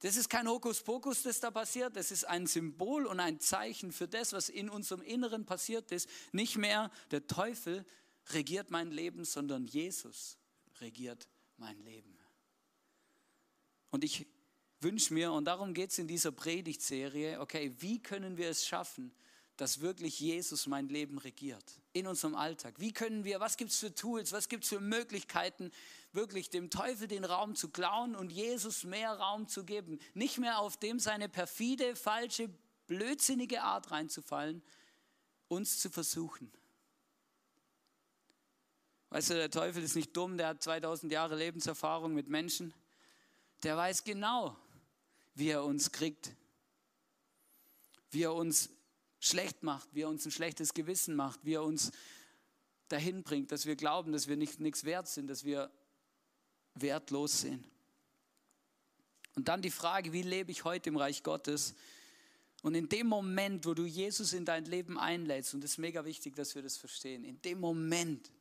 Das 0.00 0.16
ist 0.16 0.28
kein 0.28 0.48
Hokuspokus, 0.48 1.22
das 1.22 1.40
da 1.40 1.50
passiert. 1.50 1.96
Das 1.96 2.10
ist 2.10 2.24
ein 2.24 2.46
Symbol 2.46 3.06
und 3.06 3.18
ein 3.18 3.40
Zeichen 3.40 3.92
für 3.92 4.06
das, 4.06 4.32
was 4.32 4.48
in 4.48 4.70
unserem 4.70 5.02
Inneren 5.02 5.44
passiert 5.44 5.90
ist. 5.90 6.08
Nicht 6.32 6.56
mehr 6.56 6.90
der 7.10 7.26
Teufel 7.26 7.84
regiert 8.30 8.70
mein 8.70 8.90
Leben, 8.90 9.24
sondern 9.24 9.64
Jesus 9.64 10.38
regiert 10.80 11.28
mein 11.56 11.78
Leben. 11.84 12.16
Und 13.90 14.04
ich 14.04 14.26
wünsche 14.80 15.12
mir, 15.14 15.32
und 15.32 15.46
darum 15.46 15.74
geht 15.74 15.90
es 15.90 15.98
in 15.98 16.06
dieser 16.06 16.30
Predigtserie, 16.30 17.40
okay, 17.40 17.74
wie 17.78 18.00
können 18.00 18.36
wir 18.36 18.48
es 18.50 18.66
schaffen, 18.66 19.12
dass 19.56 19.80
wirklich 19.80 20.20
Jesus 20.20 20.68
mein 20.68 20.88
Leben 20.88 21.18
regiert 21.18 21.64
in 21.92 22.06
unserem 22.06 22.36
Alltag. 22.36 22.74
Wie 22.78 22.92
können 22.92 23.24
wir, 23.24 23.40
was 23.40 23.56
gibt 23.56 23.72
es 23.72 23.78
für 23.78 23.92
Tools, 23.92 24.30
was 24.30 24.48
gibt 24.48 24.62
es 24.62 24.70
für 24.70 24.78
Möglichkeiten, 24.78 25.72
wirklich 26.12 26.50
dem 26.50 26.70
Teufel 26.70 27.08
den 27.08 27.24
Raum 27.24 27.54
zu 27.54 27.68
klauen 27.68 28.14
und 28.14 28.30
Jesus 28.30 28.84
mehr 28.84 29.12
Raum 29.12 29.48
zu 29.48 29.64
geben. 29.64 29.98
Nicht 30.14 30.38
mehr 30.38 30.58
auf 30.58 30.76
dem 30.76 30.98
seine 30.98 31.28
perfide, 31.28 31.96
falsche, 31.96 32.50
blödsinnige 32.86 33.62
Art 33.62 33.90
reinzufallen, 33.90 34.62
uns 35.48 35.78
zu 35.78 35.90
versuchen. 35.90 36.50
Weißt 39.10 39.30
du, 39.30 39.34
der 39.34 39.50
Teufel 39.50 39.82
ist 39.82 39.96
nicht 39.96 40.16
dumm, 40.16 40.36
der 40.36 40.48
hat 40.48 40.62
2000 40.62 41.10
Jahre 41.12 41.36
Lebenserfahrung 41.36 42.14
mit 42.14 42.28
Menschen. 42.28 42.74
Der 43.62 43.76
weiß 43.76 44.04
genau, 44.04 44.56
wie 45.34 45.48
er 45.48 45.64
uns 45.64 45.92
kriegt, 45.92 46.34
wie 48.10 48.22
er 48.22 48.34
uns 48.34 48.70
schlecht 49.20 49.62
macht, 49.62 49.88
wie 49.94 50.02
er 50.02 50.08
uns 50.08 50.24
ein 50.26 50.30
schlechtes 50.30 50.74
Gewissen 50.74 51.16
macht, 51.16 51.44
wie 51.44 51.54
er 51.54 51.62
uns 51.62 51.90
dahin 52.88 53.22
bringt, 53.22 53.50
dass 53.50 53.66
wir 53.66 53.76
glauben, 53.76 54.12
dass 54.12 54.28
wir 54.28 54.36
nicht, 54.36 54.60
nichts 54.60 54.84
wert 54.84 55.08
sind, 55.08 55.28
dass 55.28 55.44
wir 55.44 55.70
wertlos 56.80 57.40
sind. 57.40 57.64
Und 59.34 59.48
dann 59.48 59.62
die 59.62 59.70
Frage, 59.70 60.12
wie 60.12 60.22
lebe 60.22 60.50
ich 60.50 60.64
heute 60.64 60.88
im 60.90 60.96
Reich 60.96 61.22
Gottes? 61.22 61.74
Und 62.62 62.74
in 62.74 62.88
dem 62.88 63.06
Moment, 63.06 63.66
wo 63.66 63.74
du 63.74 63.84
Jesus 63.84 64.32
in 64.32 64.44
dein 64.44 64.64
Leben 64.64 64.98
einlädst, 64.98 65.54
und 65.54 65.62
es 65.62 65.72
ist 65.72 65.78
mega 65.78 66.04
wichtig, 66.04 66.34
dass 66.34 66.54
wir 66.54 66.62
das 66.62 66.76
verstehen, 66.76 67.24
in 67.24 67.40
dem 67.42 67.60
Moment 67.60 68.32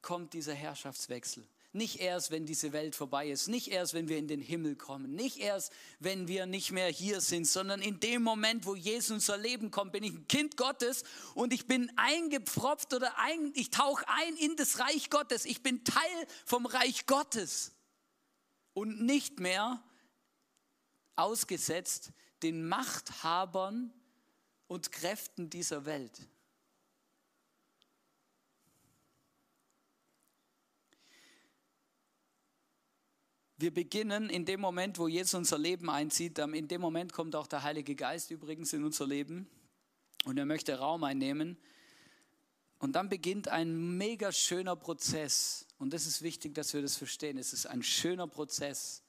kommt 0.00 0.32
dieser 0.32 0.54
Herrschaftswechsel. 0.54 1.44
Nicht 1.76 2.00
erst, 2.00 2.30
wenn 2.30 2.46
diese 2.46 2.72
Welt 2.72 2.94
vorbei 2.94 3.28
ist, 3.28 3.48
nicht 3.48 3.68
erst, 3.68 3.92
wenn 3.92 4.08
wir 4.08 4.16
in 4.16 4.28
den 4.28 4.40
Himmel 4.40 4.76
kommen, 4.76 5.14
nicht 5.14 5.38
erst, 5.38 5.70
wenn 6.00 6.26
wir 6.26 6.46
nicht 6.46 6.72
mehr 6.72 6.88
hier 6.88 7.20
sind, 7.20 7.46
sondern 7.46 7.82
in 7.82 8.00
dem 8.00 8.22
Moment, 8.22 8.64
wo 8.64 8.74
Jesus 8.74 9.10
in 9.10 9.14
unser 9.16 9.36
Leben 9.36 9.70
kommt, 9.70 9.92
bin 9.92 10.02
ich 10.02 10.14
ein 10.14 10.26
Kind 10.26 10.56
Gottes 10.56 11.04
und 11.34 11.52
ich 11.52 11.66
bin 11.66 11.92
eingepfropft 11.96 12.94
oder 12.94 13.18
ein, 13.18 13.52
ich 13.54 13.68
tauche 13.70 14.04
ein 14.08 14.36
in 14.36 14.56
das 14.56 14.78
Reich 14.78 15.10
Gottes. 15.10 15.44
Ich 15.44 15.62
bin 15.62 15.84
Teil 15.84 16.26
vom 16.46 16.64
Reich 16.64 17.04
Gottes 17.04 17.72
und 18.72 19.02
nicht 19.02 19.38
mehr 19.38 19.82
ausgesetzt 21.14 22.12
den 22.42 22.66
Machthabern 22.66 23.92
und 24.66 24.92
Kräften 24.92 25.50
dieser 25.50 25.84
Welt. 25.84 26.26
Wir 33.58 33.72
beginnen 33.72 34.28
in 34.28 34.44
dem 34.44 34.60
Moment, 34.60 34.98
wo 34.98 35.08
Jesus 35.08 35.32
unser 35.32 35.56
Leben 35.56 35.88
einzieht, 35.88 36.38
in 36.38 36.68
dem 36.68 36.80
Moment 36.82 37.14
kommt 37.14 37.34
auch 37.34 37.46
der 37.46 37.62
Heilige 37.62 37.94
Geist 37.94 38.30
übrigens 38.30 38.74
in 38.74 38.84
unser 38.84 39.06
Leben 39.06 39.48
und 40.26 40.36
er 40.36 40.44
möchte 40.44 40.78
Raum 40.78 41.04
einnehmen. 41.04 41.56
Und 42.78 42.92
dann 42.92 43.08
beginnt 43.08 43.48
ein 43.48 43.96
mega 43.96 44.30
schöner 44.30 44.76
Prozess. 44.76 45.66
Und 45.78 45.94
das 45.94 46.06
ist 46.06 46.20
wichtig, 46.20 46.54
dass 46.54 46.74
wir 46.74 46.82
das 46.82 46.96
verstehen. 46.96 47.38
Es 47.38 47.54
ist 47.54 47.66
ein 47.66 47.82
schöner 47.82 48.26
Prozess. 48.26 49.02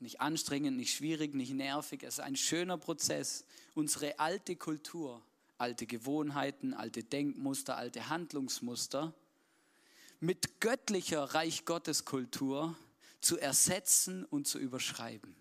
Nicht 0.00 0.20
anstrengend, 0.20 0.76
nicht 0.76 0.94
schwierig, 0.94 1.34
nicht 1.34 1.54
nervig. 1.54 2.02
Es 2.02 2.14
ist 2.14 2.20
ein 2.20 2.36
schöner 2.36 2.76
Prozess. 2.76 3.46
Unsere 3.74 4.18
alte 4.18 4.56
Kultur, 4.56 5.22
alte 5.56 5.86
Gewohnheiten, 5.86 6.74
alte 6.74 7.02
Denkmuster, 7.02 7.78
alte 7.78 8.10
Handlungsmuster 8.10 9.14
mit 10.20 10.60
göttlicher 10.60 11.22
Reich 11.22 11.64
Gottes 11.64 12.04
Kultur 12.04 12.76
zu 13.20 13.38
ersetzen 13.38 14.24
und 14.24 14.46
zu 14.46 14.58
überschreiben. 14.58 15.36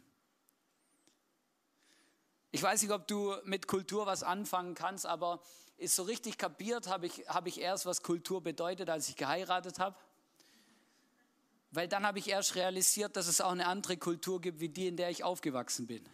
Ich 2.51 2.63
weiß 2.63 2.81
nicht, 2.81 2.91
ob 2.91 3.07
du 3.07 3.35
mit 3.43 3.67
Kultur 3.67 4.05
was 4.05 4.23
anfangen 4.23 4.75
kannst, 4.75 5.05
aber 5.05 5.41
ist 5.77 5.95
so 5.95 6.03
richtig 6.03 6.37
kapiert 6.37 6.87
habe 6.87 7.05
ich, 7.05 7.27
hab 7.27 7.47
ich 7.47 7.59
erst, 7.59 7.85
was 7.85 8.01
Kultur 8.01 8.41
bedeutet, 8.41 8.89
als 8.89 9.09
ich 9.09 9.17
geheiratet 9.17 9.79
habe. 9.79 9.97
Weil 11.71 11.89
dann 11.89 12.05
habe 12.05 12.19
ich 12.19 12.29
erst 12.29 12.55
realisiert, 12.55 13.17
dass 13.17 13.27
es 13.27 13.41
auch 13.41 13.51
eine 13.51 13.67
andere 13.67 13.97
Kultur 13.97 14.39
gibt, 14.39 14.61
wie 14.61 14.69
die, 14.69 14.87
in 14.87 14.95
der 14.95 15.09
ich 15.09 15.23
aufgewachsen 15.25 15.87
bin. 15.87 16.07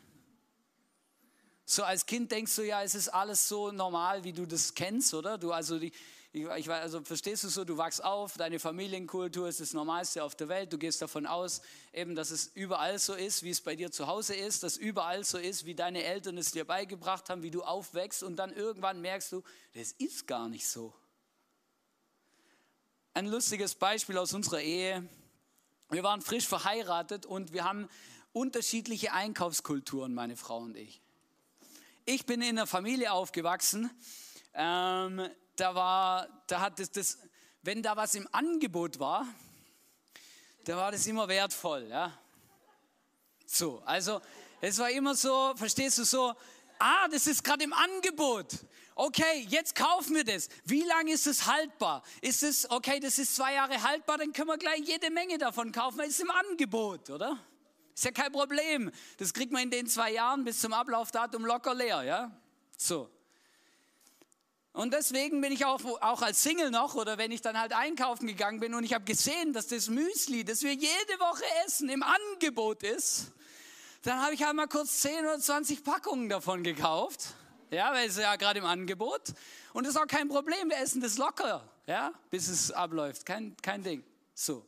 So 1.65 1.83
als 1.83 2.07
Kind 2.07 2.31
denkst 2.31 2.55
du 2.55 2.63
ja, 2.63 2.81
es 2.81 2.95
ist 2.95 3.09
alles 3.09 3.47
so 3.47 3.71
normal, 3.71 4.23
wie 4.23 4.33
du 4.33 4.47
das 4.47 4.73
kennst, 4.73 5.13
oder? 5.13 5.37
Du 5.37 5.51
also 5.51 5.77
die, 5.77 5.91
ich, 6.33 6.45
ich, 6.45 6.69
also 6.69 7.01
verstehst 7.01 7.43
du 7.43 7.49
so, 7.49 7.65
du 7.65 7.77
wachst 7.77 8.01
auf, 8.03 8.37
deine 8.37 8.57
Familienkultur 8.57 9.49
ist 9.49 9.59
das 9.59 9.73
Normalste 9.73 10.23
auf 10.23 10.33
der 10.33 10.47
Welt. 10.47 10.71
Du 10.71 10.77
gehst 10.77 11.01
davon 11.01 11.25
aus, 11.25 11.61
eben, 11.91 12.15
dass 12.15 12.31
es 12.31 12.47
überall 12.53 12.99
so 12.99 13.13
ist, 13.13 13.43
wie 13.43 13.49
es 13.49 13.59
bei 13.59 13.75
dir 13.75 13.91
zu 13.91 14.07
Hause 14.07 14.33
ist, 14.35 14.63
dass 14.63 14.77
überall 14.77 15.25
so 15.25 15.37
ist, 15.37 15.65
wie 15.65 15.75
deine 15.75 16.03
Eltern 16.03 16.37
es 16.37 16.51
dir 16.51 16.63
beigebracht 16.63 17.29
haben, 17.29 17.43
wie 17.43 17.51
du 17.51 17.63
aufwächst 17.63 18.23
und 18.23 18.37
dann 18.37 18.53
irgendwann 18.53 19.01
merkst 19.01 19.33
du, 19.33 19.43
das 19.73 19.91
ist 19.91 20.25
gar 20.25 20.47
nicht 20.47 20.65
so. 20.67 20.93
Ein 23.13 23.27
lustiges 23.27 23.75
Beispiel 23.75 24.17
aus 24.17 24.33
unserer 24.33 24.61
Ehe. 24.61 25.05
Wir 25.89 26.03
waren 26.03 26.21
frisch 26.21 26.47
verheiratet 26.47 27.25
und 27.25 27.51
wir 27.51 27.65
haben 27.65 27.89
unterschiedliche 28.31 29.11
Einkaufskulturen, 29.11 30.13
meine 30.13 30.37
Frau 30.37 30.59
und 30.59 30.77
ich. 30.77 31.01
Ich 32.05 32.25
bin 32.25 32.41
in 32.41 32.57
einer 32.57 32.67
Familie 32.67 33.11
aufgewachsen, 33.11 33.91
ähm, 34.53 35.29
da 35.61 35.75
war, 35.75 36.27
da 36.47 36.59
hat 36.59 36.79
das, 36.79 36.91
das, 36.91 37.19
wenn 37.61 37.83
da 37.83 37.95
was 37.95 38.15
im 38.15 38.27
Angebot 38.31 38.99
war, 38.99 39.27
da 40.65 40.75
war 40.75 40.91
das 40.91 41.05
immer 41.05 41.27
wertvoll, 41.27 41.87
ja. 41.87 42.17
So, 43.45 43.81
also 43.85 44.21
es 44.59 44.79
war 44.79 44.89
immer 44.89 45.13
so, 45.13 45.53
verstehst 45.55 45.99
du 45.99 46.03
so, 46.03 46.33
ah, 46.79 47.07
das 47.09 47.27
ist 47.27 47.43
gerade 47.43 47.63
im 47.63 47.73
Angebot. 47.73 48.47
Okay, 48.95 49.45
jetzt 49.49 49.75
kaufen 49.75 50.15
wir 50.15 50.23
das. 50.23 50.49
Wie 50.65 50.83
lange 50.83 51.11
ist 51.11 51.27
es 51.27 51.45
haltbar? 51.45 52.03
Ist 52.21 52.41
es, 52.41 52.69
okay, 52.69 52.99
das 52.99 53.19
ist 53.19 53.35
zwei 53.35 53.53
Jahre 53.53 53.83
haltbar, 53.83 54.17
dann 54.17 54.33
können 54.33 54.47
wir 54.47 54.57
gleich 54.57 54.81
jede 54.81 55.11
Menge 55.11 55.37
davon 55.37 55.71
kaufen, 55.71 55.99
weil 55.99 56.07
es 56.07 56.15
ist 56.15 56.21
im 56.21 56.31
Angebot, 56.31 57.09
oder? 57.11 57.37
Ist 57.93 58.05
ja 58.05 58.11
kein 58.11 58.31
Problem. 58.31 58.91
Das 59.17 59.31
kriegt 59.31 59.51
man 59.51 59.61
in 59.63 59.69
den 59.69 59.87
zwei 59.87 60.11
Jahren 60.11 60.43
bis 60.43 60.59
zum 60.59 60.73
Ablaufdatum 60.73 61.45
locker 61.45 61.75
leer, 61.75 62.01
ja? 62.01 62.31
So. 62.77 63.09
Und 64.73 64.93
deswegen 64.93 65.41
bin 65.41 65.51
ich 65.51 65.65
auch, 65.65 65.81
auch 66.01 66.21
als 66.21 66.41
Single 66.43 66.71
noch 66.71 66.95
oder 66.95 67.17
wenn 67.17 67.31
ich 67.31 67.41
dann 67.41 67.59
halt 67.59 67.73
einkaufen 67.73 68.25
gegangen 68.25 68.61
bin 68.61 68.73
und 68.73 68.85
ich 68.85 68.93
habe 68.93 69.03
gesehen, 69.03 69.51
dass 69.51 69.67
das 69.67 69.89
Müsli, 69.89 70.45
das 70.45 70.63
wir 70.63 70.73
jede 70.73 71.19
Woche 71.19 71.43
essen, 71.65 71.89
im 71.89 72.03
Angebot 72.03 72.83
ist, 72.83 73.33
dann 74.03 74.21
habe 74.21 74.33
ich 74.33 74.43
halt 74.43 74.55
mal 74.55 74.67
kurz 74.67 75.01
10 75.01 75.19
oder 75.19 75.39
20 75.39 75.83
Packungen 75.83 76.29
davon 76.29 76.63
gekauft. 76.63 77.33
Ja, 77.69 77.93
weil 77.93 78.07
es 78.09 78.17
ja 78.17 78.35
gerade 78.37 78.59
im 78.59 78.65
Angebot. 78.65 79.33
Und 79.73 79.85
das 79.85 79.95
ist 79.95 80.01
auch 80.01 80.07
kein 80.07 80.27
Problem, 80.29 80.69
wir 80.69 80.77
essen 80.77 81.01
das 81.01 81.17
locker, 81.17 81.69
ja, 81.85 82.13
bis 82.29 82.47
es 82.47 82.71
abläuft. 82.71 83.25
Kein, 83.25 83.55
kein 83.61 83.83
Ding. 83.83 84.03
So. 84.33 84.65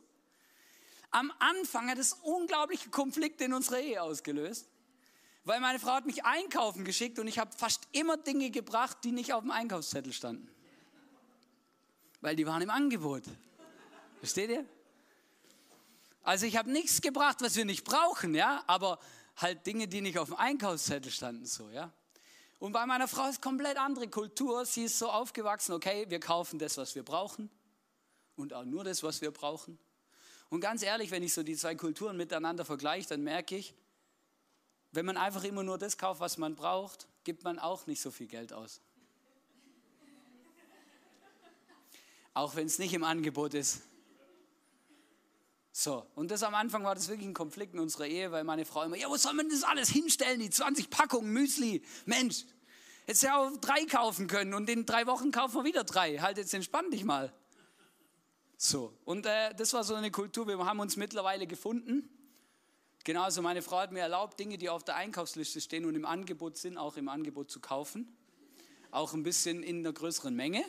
Am 1.10 1.32
Anfang 1.38 1.90
hat 1.90 1.98
es 1.98 2.14
unglaubliche 2.22 2.90
Konflikte 2.90 3.44
in 3.44 3.54
unserer 3.54 3.80
Ehe 3.80 4.02
ausgelöst. 4.02 4.68
Weil 5.44 5.60
meine 5.60 5.78
Frau 5.78 5.92
hat 5.92 6.06
mich 6.06 6.24
einkaufen 6.24 6.84
geschickt 6.84 7.18
und 7.18 7.28
ich 7.28 7.38
habe 7.38 7.52
fast 7.56 7.86
immer 7.92 8.16
Dinge 8.16 8.50
gebracht, 8.50 8.98
die 9.04 9.12
nicht 9.12 9.32
auf 9.32 9.42
dem 9.42 9.50
Einkaufszettel 9.50 10.12
standen. 10.12 10.48
Weil 12.22 12.34
die 12.34 12.46
waren 12.46 12.62
im 12.62 12.70
Angebot. 12.70 13.24
Versteht 14.20 14.50
ihr? 14.50 14.64
Also 16.22 16.46
ich 16.46 16.56
habe 16.56 16.70
nichts 16.70 17.02
gebracht, 17.02 17.42
was 17.42 17.56
wir 17.56 17.66
nicht 17.66 17.84
brauchen, 17.84 18.34
ja, 18.34 18.64
aber 18.66 18.98
halt 19.36 19.66
Dinge, 19.66 19.86
die 19.86 20.00
nicht 20.00 20.18
auf 20.18 20.28
dem 20.28 20.36
Einkaufszettel 20.36 21.12
standen, 21.12 21.44
so, 21.44 21.68
ja. 21.68 21.92
Und 22.58 22.72
bei 22.72 22.86
meiner 22.86 23.08
Frau 23.08 23.28
ist 23.28 23.42
komplett 23.42 23.76
andere 23.76 24.08
Kultur. 24.08 24.64
Sie 24.64 24.84
ist 24.84 24.98
so 24.98 25.10
aufgewachsen, 25.10 25.72
okay, 25.72 26.06
wir 26.08 26.20
kaufen 26.20 26.58
das, 26.58 26.78
was 26.78 26.94
wir 26.94 27.02
brauchen 27.02 27.50
und 28.36 28.54
auch 28.54 28.64
nur 28.64 28.84
das, 28.84 29.02
was 29.02 29.20
wir 29.20 29.32
brauchen. 29.32 29.78
Und 30.48 30.60
ganz 30.60 30.82
ehrlich, 30.82 31.10
wenn 31.10 31.22
ich 31.22 31.34
so 31.34 31.42
die 31.42 31.56
zwei 31.56 31.74
Kulturen 31.74 32.16
miteinander 32.16 32.64
vergleiche, 32.64 33.10
dann 33.10 33.22
merke 33.22 33.56
ich, 33.56 33.74
wenn 34.94 35.06
man 35.06 35.16
einfach 35.16 35.44
immer 35.44 35.62
nur 35.62 35.78
das 35.78 35.98
kauft, 35.98 36.20
was 36.20 36.38
man 36.38 36.54
braucht, 36.54 37.08
gibt 37.24 37.44
man 37.44 37.58
auch 37.58 37.86
nicht 37.86 38.00
so 38.00 38.10
viel 38.10 38.26
Geld 38.26 38.52
aus. 38.52 38.80
Auch 42.32 42.56
wenn 42.56 42.66
es 42.66 42.78
nicht 42.78 42.92
im 42.94 43.04
Angebot 43.04 43.54
ist. 43.54 43.82
So, 45.76 46.06
und 46.14 46.30
das 46.30 46.44
am 46.44 46.54
Anfang 46.54 46.84
war 46.84 46.94
das 46.94 47.08
wirklich 47.08 47.26
ein 47.26 47.34
Konflikt 47.34 47.74
in 47.74 47.80
unserer 47.80 48.06
Ehe, 48.06 48.30
weil 48.30 48.44
meine 48.44 48.64
Frau 48.64 48.82
immer, 48.84 48.96
ja, 48.96 49.08
wo 49.08 49.16
soll 49.16 49.34
man 49.34 49.48
das 49.48 49.64
alles 49.64 49.88
hinstellen, 49.88 50.38
die 50.38 50.50
20 50.50 50.88
Packungen 50.88 51.32
Müsli? 51.32 51.82
Mensch, 52.06 52.44
jetzt 53.08 53.22
ja 53.22 53.36
auch 53.36 53.50
drei 53.56 53.84
kaufen 53.86 54.28
können 54.28 54.54
und 54.54 54.70
in 54.70 54.86
drei 54.86 55.08
Wochen 55.08 55.32
kaufen 55.32 55.56
wir 55.56 55.64
wieder 55.64 55.82
drei. 55.82 56.18
Halt, 56.18 56.38
jetzt 56.38 56.54
entspann 56.54 56.92
dich 56.92 57.04
mal. 57.04 57.32
So, 58.56 58.96
und 59.04 59.26
äh, 59.26 59.52
das 59.54 59.72
war 59.72 59.82
so 59.82 59.94
eine 59.96 60.12
Kultur, 60.12 60.46
wir 60.46 60.58
haben 60.58 60.78
uns 60.78 60.96
mittlerweile 60.96 61.48
gefunden. 61.48 62.08
Genauso, 63.04 63.42
meine 63.42 63.60
Frau 63.60 63.80
hat 63.80 63.92
mir 63.92 64.00
erlaubt, 64.00 64.40
Dinge, 64.40 64.56
die 64.56 64.70
auf 64.70 64.82
der 64.82 64.96
Einkaufsliste 64.96 65.60
stehen 65.60 65.84
und 65.84 65.94
im 65.94 66.06
Angebot 66.06 66.56
sind, 66.56 66.78
auch 66.78 66.96
im 66.96 67.10
Angebot 67.10 67.50
zu 67.50 67.60
kaufen. 67.60 68.16
Auch 68.90 69.12
ein 69.12 69.22
bisschen 69.22 69.62
in 69.62 69.80
einer 69.80 69.92
größeren 69.92 70.34
Menge. 70.34 70.64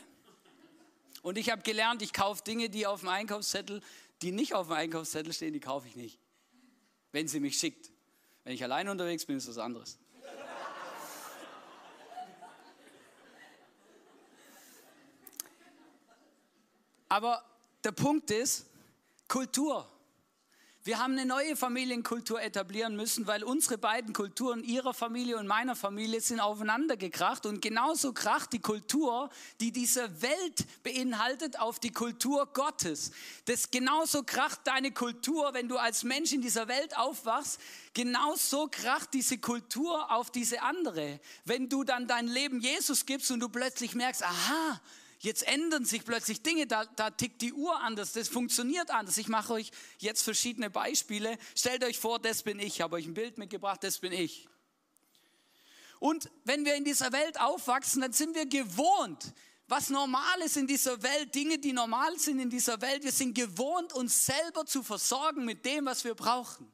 Und 1.22 1.38
ich 1.38 1.50
habe 1.50 1.62
gelernt, 1.62 2.02
ich 2.02 2.12
kaufe 2.12 2.44
Dinge, 2.44 2.70
die 2.70 2.86
auf 2.88 3.00
dem 3.00 3.10
Einkaufszettel, 3.10 3.82
die 4.22 4.34
nicht 4.34 4.54
auf 4.54 4.68
dem 4.68 4.74
Einkaufszettel 4.74 5.32
stehen, 5.32 5.54
die 5.54 5.62
kaufe 5.62 5.88
ich 5.88 5.96
nicht. 5.96 6.20
Wenn 7.14 7.30
sie 7.30 7.40
mich 7.40 7.58
schickt. 7.58 7.90
Wenn 8.44 8.54
ich 8.54 8.64
allein 8.64 8.90
unterwegs 8.90 9.26
bin, 9.26 9.38
ist 9.38 9.48
das 9.48 9.58
anderes. 9.58 9.98
Aber 17.08 17.46
der 17.84 17.94
Punkt 17.94 18.30
ist, 18.30 18.66
Kultur. 19.30 19.90
Wir 20.86 21.00
haben 21.00 21.14
eine 21.14 21.26
neue 21.26 21.56
Familienkultur 21.56 22.40
etablieren 22.40 22.96
müssen, 22.96 23.26
weil 23.26 23.44
unsere 23.44 23.80
beiden 23.80 24.14
Kulturen, 24.14 24.64
ihrer 24.64 24.94
Familie 24.94 25.38
und 25.38 25.48
meiner 25.48 25.76
Familie, 25.76 26.22
sind 26.22 26.40
aufeinander 26.40 26.96
gekracht. 26.96 27.48
Und 27.48 27.60
genauso 27.60 28.14
kracht 28.14 28.54
die 28.54 28.60
Kultur, 28.60 29.32
die 29.60 29.72
diese 29.72 30.22
Welt 30.22 30.84
beinhaltet, 30.84 31.60
auf 31.60 31.80
die 31.80 31.90
Kultur 31.90 32.46
Gottes. 32.54 33.10
Das 33.46 33.72
genauso 33.72 34.22
kracht 34.22 34.60
deine 34.66 34.92
Kultur, 34.92 35.56
wenn 35.56 35.68
du 35.68 35.78
als 35.78 36.04
Mensch 36.04 36.34
in 36.34 36.42
dieser 36.42 36.68
Welt 36.68 36.96
aufwachst. 36.96 37.60
Genauso 37.96 38.68
kracht 38.68 39.12
diese 39.16 39.40
Kultur 39.40 40.12
auf 40.12 40.30
diese 40.30 40.62
andere. 40.62 41.20
Wenn 41.46 41.68
du 41.68 41.84
dann 41.84 42.08
dein 42.08 42.28
Leben 42.28 42.60
Jesus 42.60 43.08
gibst 43.08 43.32
und 43.32 43.40
du 43.40 43.50
plötzlich 43.50 43.96
merkst, 43.96 44.22
aha, 44.22 44.80
Jetzt 45.20 45.48
ändern 45.48 45.86
sich 45.86 46.04
plötzlich 46.04 46.42
Dinge, 46.42 46.68
da, 46.68 46.86
da 46.86 47.10
tickt 47.10 47.42
die 47.42 47.54
Uhr 47.54 47.80
anders, 47.82 48.14
das 48.14 48.28
funktioniert 48.28 48.92
anders. 48.92 49.18
Ich 49.18 49.28
mache 49.28 49.54
euch 49.54 49.72
jetzt 49.98 50.22
verschiedene 50.22 50.70
Beispiele. 50.70 51.38
Stellt 51.56 51.84
euch 51.84 52.00
vor, 52.00 52.20
das 52.20 52.44
bin 52.44 52.60
ich. 52.60 52.66
Ich 52.68 52.82
habe 52.82 52.98
euch 52.98 53.06
ein 53.06 53.14
Bild 53.14 53.38
mitgebracht, 53.38 53.84
das 53.84 54.00
bin 54.00 54.12
ich. 54.12 54.48
Und 56.00 56.30
wenn 56.44 56.66
wir 56.66 56.76
in 56.76 56.84
dieser 56.84 57.12
Welt 57.12 57.40
aufwachsen, 57.40 58.02
dann 58.02 58.14
sind 58.14 58.36
wir 58.36 58.46
gewohnt, 58.46 59.34
was 59.68 59.90
normal 59.90 60.42
ist 60.44 60.58
in 60.58 60.68
dieser 60.68 61.02
Welt, 61.02 61.34
Dinge, 61.34 61.58
die 61.58 61.74
normal 61.74 62.20
sind 62.20 62.40
in 62.40 62.50
dieser 62.50 62.80
Welt. 62.82 63.04
Wir 63.04 63.12
sind 63.12 63.34
gewohnt, 63.34 63.94
uns 63.94 64.26
selber 64.26 64.66
zu 64.66 64.84
versorgen 64.84 65.46
mit 65.46 65.66
dem, 65.66 65.86
was 65.86 66.04
wir 66.04 66.14
brauchen. 66.14 66.72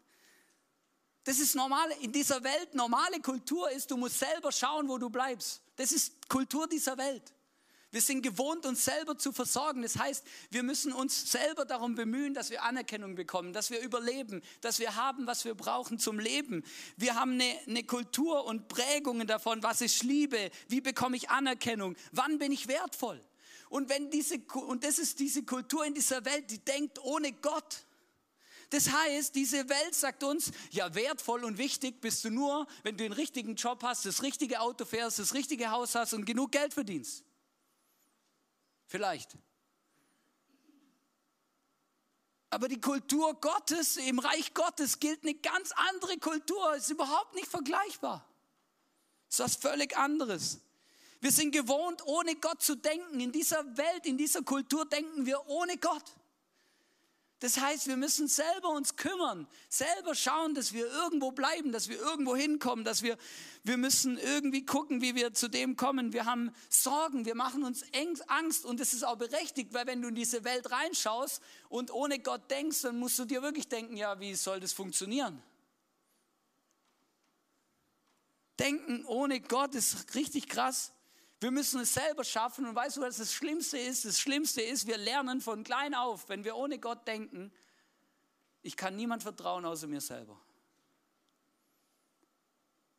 Das 1.23 1.39
ist 1.39 1.55
normal 1.55 1.89
in 2.01 2.11
dieser 2.11 2.43
Welt. 2.43 2.73
Normale 2.73 3.19
Kultur 3.21 3.69
ist, 3.69 3.91
du 3.91 3.97
musst 3.97 4.19
selber 4.19 4.51
schauen, 4.51 4.89
wo 4.89 4.97
du 4.97 5.09
bleibst. 5.09 5.61
Das 5.75 5.91
ist 5.91 6.27
Kultur 6.27 6.67
dieser 6.67 6.97
Welt. 6.97 7.31
Wir 7.91 8.01
sind 8.01 8.21
gewohnt, 8.21 8.65
uns 8.65 8.85
selber 8.85 9.17
zu 9.17 9.33
versorgen. 9.33 9.81
Das 9.81 9.97
heißt, 9.97 10.23
wir 10.49 10.63
müssen 10.63 10.93
uns 10.93 11.29
selber 11.29 11.65
darum 11.65 11.95
bemühen, 11.95 12.33
dass 12.33 12.49
wir 12.49 12.63
Anerkennung 12.63 13.15
bekommen, 13.15 13.51
dass 13.51 13.69
wir 13.69 13.81
überleben, 13.81 14.41
dass 14.61 14.79
wir 14.79 14.95
haben, 14.95 15.27
was 15.27 15.43
wir 15.43 15.55
brauchen 15.55 15.99
zum 15.99 16.17
Leben. 16.17 16.63
Wir 16.95 17.15
haben 17.15 17.33
eine, 17.33 17.59
eine 17.67 17.83
Kultur 17.83 18.45
und 18.45 18.69
Prägungen 18.69 19.27
davon, 19.27 19.61
was 19.61 19.81
ist 19.81 20.03
Liebe, 20.03 20.51
wie 20.69 20.79
bekomme 20.79 21.17
ich 21.17 21.29
Anerkennung, 21.29 21.97
wann 22.13 22.39
bin 22.39 22.53
ich 22.53 22.69
wertvoll. 22.69 23.21
Und, 23.67 23.89
wenn 23.89 24.09
diese, 24.09 24.37
und 24.37 24.85
das 24.85 24.97
ist 24.97 25.19
diese 25.19 25.43
Kultur 25.43 25.85
in 25.85 25.93
dieser 25.93 26.23
Welt, 26.23 26.49
die 26.49 26.59
denkt 26.59 26.97
ohne 27.03 27.33
Gott. 27.33 27.85
Das 28.69 28.89
heißt, 28.89 29.35
diese 29.35 29.67
Welt 29.67 29.95
sagt 29.95 30.23
uns, 30.23 30.51
ja, 30.71 30.95
wertvoll 30.95 31.43
und 31.43 31.57
wichtig 31.57 31.99
bist 31.99 32.23
du 32.23 32.29
nur, 32.29 32.67
wenn 32.83 32.95
du 32.95 33.03
den 33.03 33.11
richtigen 33.11 33.55
Job 33.55 33.83
hast, 33.83 34.05
das 34.05 34.23
richtige 34.23 34.61
Auto 34.61 34.85
fährst, 34.85 35.19
das 35.19 35.33
richtige 35.33 35.71
Haus 35.71 35.93
hast 35.93 36.13
und 36.13 36.23
genug 36.25 36.53
Geld 36.53 36.73
verdienst. 36.73 37.25
Vielleicht. 38.91 39.37
Aber 42.49 42.67
die 42.67 42.81
Kultur 42.81 43.33
Gottes, 43.39 43.95
im 43.95 44.19
Reich 44.19 44.53
Gottes 44.53 44.99
gilt 44.99 45.23
eine 45.23 45.35
ganz 45.35 45.71
andere 45.89 46.17
Kultur, 46.17 46.75
ist 46.75 46.89
überhaupt 46.89 47.33
nicht 47.33 47.47
vergleichbar. 47.47 48.27
Ist 49.29 49.39
was 49.39 49.55
völlig 49.55 49.95
anderes. 49.95 50.59
Wir 51.21 51.31
sind 51.31 51.51
gewohnt, 51.51 52.05
ohne 52.05 52.35
Gott 52.35 52.61
zu 52.61 52.75
denken. 52.75 53.21
In 53.21 53.31
dieser 53.31 53.77
Welt, 53.77 54.05
in 54.05 54.17
dieser 54.17 54.41
Kultur 54.41 54.85
denken 54.85 55.25
wir 55.25 55.47
ohne 55.47 55.77
Gott. 55.77 56.03
Das 57.41 57.59
heißt, 57.59 57.87
wir 57.87 57.97
müssen 57.97 58.27
selber 58.27 58.69
uns 58.69 58.95
kümmern, 58.97 59.47
selber 59.67 60.13
schauen, 60.13 60.53
dass 60.53 60.73
wir 60.73 60.85
irgendwo 60.85 61.31
bleiben, 61.31 61.71
dass 61.71 61.89
wir 61.89 61.97
irgendwo 61.97 62.35
hinkommen, 62.35 62.85
dass 62.85 63.01
wir, 63.01 63.17
wir 63.63 63.77
müssen 63.77 64.19
irgendwie 64.19 64.63
gucken, 64.63 65.01
wie 65.01 65.15
wir 65.15 65.33
zu 65.33 65.47
dem 65.47 65.75
kommen. 65.75 66.13
Wir 66.13 66.25
haben 66.25 66.53
Sorgen, 66.69 67.25
wir 67.25 67.33
machen 67.33 67.63
uns 67.63 67.83
Angst 68.27 68.63
und 68.63 68.79
das 68.79 68.93
ist 68.93 69.03
auch 69.03 69.15
berechtigt, 69.15 69.73
weil 69.73 69.87
wenn 69.87 70.03
du 70.03 70.09
in 70.09 70.15
diese 70.15 70.43
Welt 70.43 70.69
reinschaust 70.69 71.41
und 71.67 71.91
ohne 71.91 72.19
Gott 72.19 72.51
denkst, 72.51 72.83
dann 72.83 72.99
musst 72.99 73.17
du 73.17 73.25
dir 73.25 73.41
wirklich 73.41 73.67
denken, 73.67 73.97
ja, 73.97 74.19
wie 74.19 74.35
soll 74.35 74.59
das 74.59 74.71
funktionieren? 74.71 75.41
Denken 78.59 79.03
ohne 79.05 79.41
Gott 79.41 79.73
ist 79.73 80.13
richtig 80.13 80.47
krass. 80.47 80.91
Wir 81.41 81.49
müssen 81.49 81.81
es 81.81 81.95
selber 81.95 82.23
schaffen. 82.23 82.67
Und 82.67 82.75
weißt 82.75 82.97
du, 82.97 83.01
was 83.01 83.17
das 83.17 83.33
Schlimmste 83.33 83.77
ist? 83.77 84.05
Das 84.05 84.19
Schlimmste 84.19 84.61
ist, 84.61 84.85
wir 84.85 84.97
lernen 84.97 85.41
von 85.41 85.63
klein 85.63 85.95
auf, 85.95 86.29
wenn 86.29 86.43
wir 86.43 86.55
ohne 86.55 86.79
Gott 86.79 87.05
denken, 87.07 87.51
ich 88.61 88.77
kann 88.77 88.95
niemand 88.95 89.23
vertrauen 89.23 89.65
außer 89.65 89.87
mir 89.87 90.01
selber. 90.01 90.39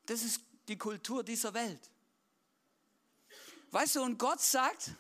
Das 0.07 0.23
ist 0.23 0.43
die 0.67 0.77
Kultur 0.77 1.23
dieser 1.23 1.55
Welt. 1.55 1.89
Weißt 3.71 3.95
du, 3.95 4.03
und 4.03 4.19
Gott 4.19 4.41
sagt, 4.41 4.97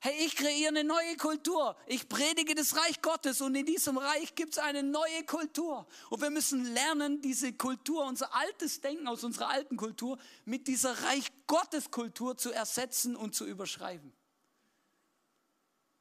Hey, 0.00 0.14
ich 0.24 0.36
kreiere 0.36 0.68
eine 0.68 0.84
neue 0.84 1.16
Kultur. 1.16 1.76
Ich 1.86 2.08
predige 2.08 2.54
das 2.54 2.76
Reich 2.76 3.02
Gottes 3.02 3.40
und 3.40 3.56
in 3.56 3.66
diesem 3.66 3.98
Reich 3.98 4.34
gibt 4.36 4.52
es 4.52 4.58
eine 4.58 4.84
neue 4.84 5.24
Kultur. 5.24 5.88
Und 6.08 6.22
wir 6.22 6.30
müssen 6.30 6.72
lernen, 6.72 7.20
diese 7.20 7.52
Kultur, 7.52 8.04
unser 8.04 8.32
altes 8.32 8.80
Denken 8.80 9.08
aus 9.08 9.24
unserer 9.24 9.48
alten 9.48 9.76
Kultur 9.76 10.16
mit 10.44 10.68
dieser 10.68 11.02
Reich 11.02 11.32
Gottes 11.48 11.90
Kultur 11.90 12.36
zu 12.36 12.52
ersetzen 12.52 13.16
und 13.16 13.34
zu 13.34 13.44
überschreiben. 13.44 14.12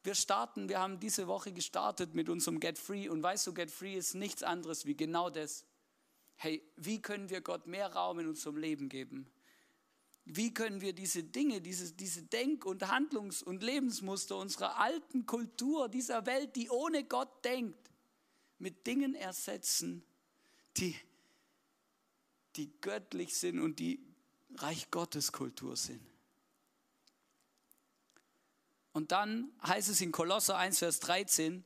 Wir 0.03 0.13
starten, 0.13 0.69
wir 0.69 0.79
haben 0.79 0.99
diese 0.99 1.27
Woche 1.27 1.51
gestartet 1.51 2.13
mit 2.13 2.29
unserem 2.29 2.59
Get 2.59 2.77
Free 2.77 3.09
und 3.09 3.23
weißt 3.23 3.47
du, 3.47 3.53
Get 3.53 3.71
Free 3.71 3.95
ist 3.95 4.13
nichts 4.13 4.43
anderes 4.43 4.85
wie 4.85 4.95
genau 4.95 5.31
das. 5.31 5.65
Hey, 6.35 6.63
wie 6.75 7.01
können 7.01 7.31
wir 7.31 7.41
Gott 7.41 7.65
mehr 7.65 7.91
Raum 7.91 8.19
in 8.19 8.27
unserem 8.27 8.57
Leben 8.57 8.89
geben? 8.89 9.27
Wie 10.29 10.53
können 10.53 10.81
wir 10.81 10.91
diese 10.91 11.23
Dinge, 11.23 11.61
diese, 11.61 11.93
diese 11.93 12.21
Denk- 12.21 12.65
und 12.65 12.85
Handlungs- 12.85 13.41
und 13.41 13.63
Lebensmuster 13.63 14.35
unserer 14.35 14.77
alten 14.77 15.25
Kultur, 15.25 15.87
dieser 15.87 16.25
Welt, 16.25 16.53
die 16.57 16.69
ohne 16.69 17.05
Gott 17.05 17.45
denkt, 17.45 17.89
mit 18.59 18.85
Dingen 18.85 19.15
ersetzen, 19.15 20.03
die, 20.75 20.97
die 22.57 22.69
göttlich 22.81 23.37
sind 23.37 23.61
und 23.61 23.79
die 23.79 24.05
Reich 24.55 24.91
Gottes 24.91 25.31
Kultur 25.31 25.77
sind? 25.77 26.05
Und 28.91 29.13
dann 29.13 29.49
heißt 29.65 29.87
es 29.87 30.01
in 30.01 30.11
Kolosser 30.11 30.57
1, 30.57 30.79
Vers 30.79 30.99
13, 30.99 31.63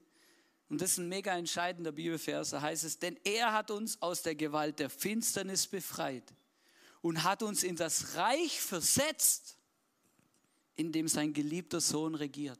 und 0.70 0.82
das 0.82 0.91
ist 0.91 0.98
ein 1.00 1.10
mega 1.10 1.36
entscheidender 1.36 1.94
Bibelvers, 1.94 2.51
da 2.51 2.62
heißt 2.62 2.84
es, 2.84 3.00
denn 3.00 3.20
er 3.24 3.53
hat 3.53 3.72
uns 3.72 4.00
aus 4.03 4.22
der 4.22 4.36
Gewalt 4.36 4.77
der 4.77 4.91
Finsternis 4.91 5.65
befreit 5.65 6.32
und 7.01 7.24
hat 7.24 7.43
uns 7.43 7.63
in 7.63 7.75
das 7.75 8.15
Reich 8.15 8.62
versetzt, 8.62 9.58
in 10.75 10.91
dem 10.91 11.08
sein 11.08 11.34
geliebter 11.34 11.81
Sohn 11.81 12.15
regiert. 12.15 12.60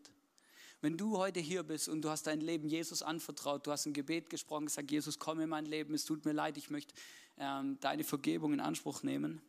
Wenn 0.81 0.98
du 0.98 1.17
heute 1.17 1.39
hier 1.39 1.62
bist 1.63 1.88
und 1.89 2.01
du 2.01 2.10
hast 2.10 2.25
dein 2.25 2.41
Leben 2.41 2.67
Jesus 2.67 3.03
anvertraut, 3.03 3.67
du 3.67 3.71
hast 3.71 3.86
ein 3.86 3.93
Gebet 3.93 4.29
gesprochen, 4.29 4.65
gesagt, 4.65 4.89
Jesus, 4.89 5.19
komm 5.19 5.39
in 5.39 5.50
mein 5.50 5.65
Leben, 5.65 5.93
es 5.93 6.05
tut 6.05 6.25
mir 6.25 6.33
leid, 6.33 6.57
ich 6.57 6.71
möchte 6.71 6.95
ähm, 7.38 7.79
deine 7.79 8.03
Vergebung 8.03 8.53
in 8.53 8.60
Anspruch 8.60 9.03
nehmen, 9.03 9.41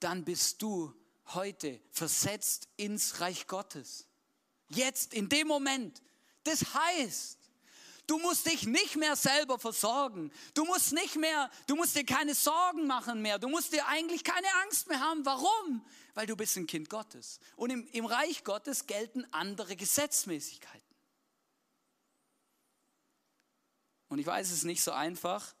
dann 0.00 0.24
bist 0.24 0.62
du 0.62 0.94
heute 1.26 1.80
versetzt 1.90 2.68
ins 2.76 3.20
Reich 3.20 3.46
Gottes. 3.46 4.06
Jetzt, 4.68 5.12
in 5.12 5.28
dem 5.28 5.48
Moment. 5.48 6.02
Das 6.44 6.74
heißt, 6.74 7.38
Du 8.06 8.18
musst 8.18 8.46
dich 8.46 8.66
nicht 8.66 8.96
mehr 8.96 9.16
selber 9.16 9.58
versorgen. 9.58 10.32
Du 10.54 10.64
musst 10.64 10.92
nicht 10.92 11.16
mehr, 11.16 11.50
du 11.66 11.76
musst 11.76 11.96
dir 11.96 12.04
keine 12.04 12.34
Sorgen 12.34 12.86
machen 12.86 13.22
mehr. 13.22 13.38
Du 13.38 13.48
musst 13.48 13.72
dir 13.72 13.86
eigentlich 13.86 14.24
keine 14.24 14.48
Angst 14.64 14.88
mehr 14.88 15.00
haben. 15.00 15.24
Warum? 15.24 15.84
Weil 16.14 16.26
du 16.26 16.36
bist 16.36 16.56
ein 16.56 16.66
Kind 16.66 16.90
Gottes. 16.90 17.38
Und 17.56 17.70
im, 17.70 17.86
im 17.92 18.04
Reich 18.04 18.44
Gottes 18.44 18.86
gelten 18.86 19.24
andere 19.30 19.76
Gesetzmäßigkeiten. 19.76 20.82
Und 24.08 24.18
ich 24.18 24.26
weiß, 24.26 24.48
es 24.48 24.58
ist 24.58 24.64
nicht 24.64 24.82
so 24.82 24.92
einfach, 24.92 25.54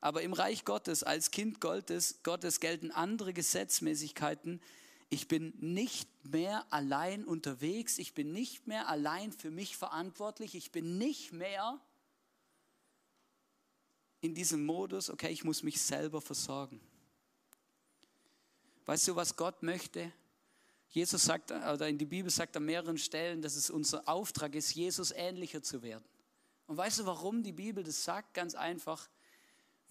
aber 0.00 0.22
im 0.22 0.32
Reich 0.32 0.64
Gottes, 0.64 1.02
als 1.02 1.30
Kind 1.30 1.60
Gottes, 1.60 2.20
Gottes 2.22 2.58
gelten 2.58 2.90
andere 2.90 3.34
Gesetzmäßigkeiten. 3.34 4.62
Ich 5.12 5.28
bin 5.28 5.52
nicht 5.58 6.08
mehr 6.24 6.64
allein 6.72 7.26
unterwegs, 7.26 7.98
ich 7.98 8.14
bin 8.14 8.32
nicht 8.32 8.66
mehr 8.66 8.88
allein 8.88 9.30
für 9.30 9.50
mich 9.50 9.76
verantwortlich, 9.76 10.54
ich 10.54 10.72
bin 10.72 10.96
nicht 10.96 11.34
mehr 11.34 11.78
in 14.22 14.34
diesem 14.34 14.64
Modus, 14.64 15.10
okay, 15.10 15.28
ich 15.28 15.44
muss 15.44 15.62
mich 15.62 15.82
selber 15.82 16.22
versorgen. 16.22 16.80
Weißt 18.86 19.06
du, 19.06 19.14
was 19.14 19.36
Gott 19.36 19.62
möchte? 19.62 20.10
Jesus 20.88 21.24
sagt, 21.24 21.50
oder 21.50 21.88
in 21.88 21.98
die 21.98 22.06
Bibel 22.06 22.30
sagt 22.30 22.56
an 22.56 22.64
mehreren 22.64 22.96
Stellen, 22.96 23.42
dass 23.42 23.56
es 23.56 23.68
unser 23.68 24.08
Auftrag 24.08 24.54
ist, 24.54 24.74
Jesus 24.74 25.10
ähnlicher 25.10 25.62
zu 25.62 25.82
werden. 25.82 26.08
Und 26.66 26.78
weißt 26.78 27.00
du, 27.00 27.04
warum 27.04 27.42
die 27.42 27.52
Bibel 27.52 27.84
das 27.84 28.02
sagt? 28.02 28.32
Ganz 28.32 28.54
einfach, 28.54 29.10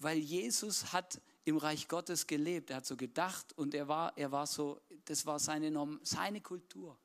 weil 0.00 0.18
Jesus 0.18 0.92
hat 0.92 1.20
im 1.44 1.56
Reich 1.56 1.88
Gottes 1.88 2.26
gelebt. 2.26 2.70
Er 2.70 2.76
hat 2.76 2.86
so 2.86 2.96
gedacht 2.96 3.52
und 3.54 3.74
er 3.74 3.88
war, 3.88 4.16
er 4.16 4.30
war 4.30 4.46
so, 4.46 4.80
das 5.04 5.26
war 5.26 5.38
seine, 5.38 5.98
seine 6.02 6.40
Kultur. 6.40 6.98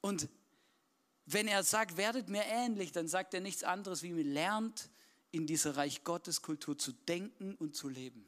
Und 0.00 0.28
wenn 1.26 1.48
er 1.48 1.62
sagt, 1.62 1.96
werdet 1.96 2.28
mir 2.28 2.44
ähnlich, 2.44 2.92
dann 2.92 3.08
sagt 3.08 3.34
er 3.34 3.40
nichts 3.40 3.64
anderes, 3.64 4.02
wie 4.02 4.12
mir 4.12 4.24
lernt, 4.24 4.90
in 5.32 5.46
dieser 5.46 5.76
Reich 5.76 6.04
Gottes 6.04 6.40
Kultur 6.40 6.78
zu 6.78 6.92
denken 6.92 7.54
und 7.56 7.74
zu 7.74 7.88
leben. 7.88 8.26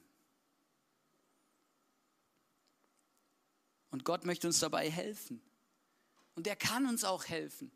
Und 3.90 4.04
Gott 4.04 4.24
möchte 4.24 4.46
uns 4.46 4.58
dabei 4.58 4.90
helfen. 4.90 5.40
Und 6.34 6.46
er 6.46 6.56
kann 6.56 6.86
uns 6.86 7.04
auch 7.04 7.24
helfen. 7.24 7.72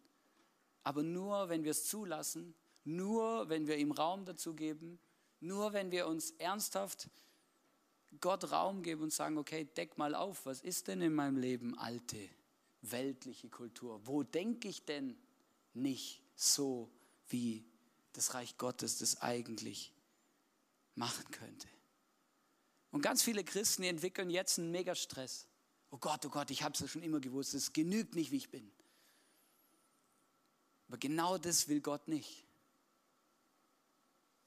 Aber 0.82 1.02
nur, 1.02 1.48
wenn 1.48 1.64
wir 1.64 1.70
es 1.70 1.86
zulassen, 1.86 2.54
nur, 2.84 3.48
wenn 3.48 3.66
wir 3.66 3.76
ihm 3.76 3.92
Raum 3.92 4.24
dazu 4.24 4.54
geben 4.54 4.98
nur 5.42 5.72
wenn 5.72 5.90
wir 5.90 6.06
uns 6.06 6.30
ernsthaft 6.32 7.10
Gott 8.20 8.52
Raum 8.52 8.82
geben 8.82 9.02
und 9.02 9.12
sagen, 9.12 9.38
okay, 9.38 9.64
deck 9.64 9.98
mal 9.98 10.14
auf, 10.14 10.46
was 10.46 10.60
ist 10.60 10.88
denn 10.88 11.00
in 11.02 11.14
meinem 11.14 11.36
Leben 11.36 11.76
alte, 11.78 12.28
weltliche 12.82 13.48
Kultur? 13.48 14.00
Wo 14.06 14.22
denke 14.22 14.68
ich 14.68 14.84
denn 14.84 15.16
nicht 15.74 16.22
so, 16.36 16.90
wie 17.28 17.64
das 18.12 18.34
Reich 18.34 18.56
Gottes 18.58 18.98
das 18.98 19.20
eigentlich 19.22 19.92
machen 20.94 21.24
könnte? 21.30 21.68
Und 22.90 23.00
ganz 23.00 23.22
viele 23.22 23.42
Christen 23.42 23.82
entwickeln 23.82 24.30
jetzt 24.30 24.58
einen 24.58 24.70
Megastress. 24.70 25.48
Oh 25.90 25.98
Gott, 25.98 26.24
oh 26.26 26.30
Gott, 26.30 26.50
ich 26.50 26.62
habe 26.62 26.74
es 26.74 26.80
ja 26.80 26.88
schon 26.88 27.02
immer 27.02 27.20
gewusst, 27.20 27.54
es 27.54 27.72
genügt 27.72 28.14
nicht, 28.14 28.30
wie 28.30 28.36
ich 28.36 28.50
bin. 28.50 28.70
Aber 30.88 30.98
genau 30.98 31.38
das 31.38 31.68
will 31.68 31.80
Gott 31.80 32.06
nicht. 32.06 32.44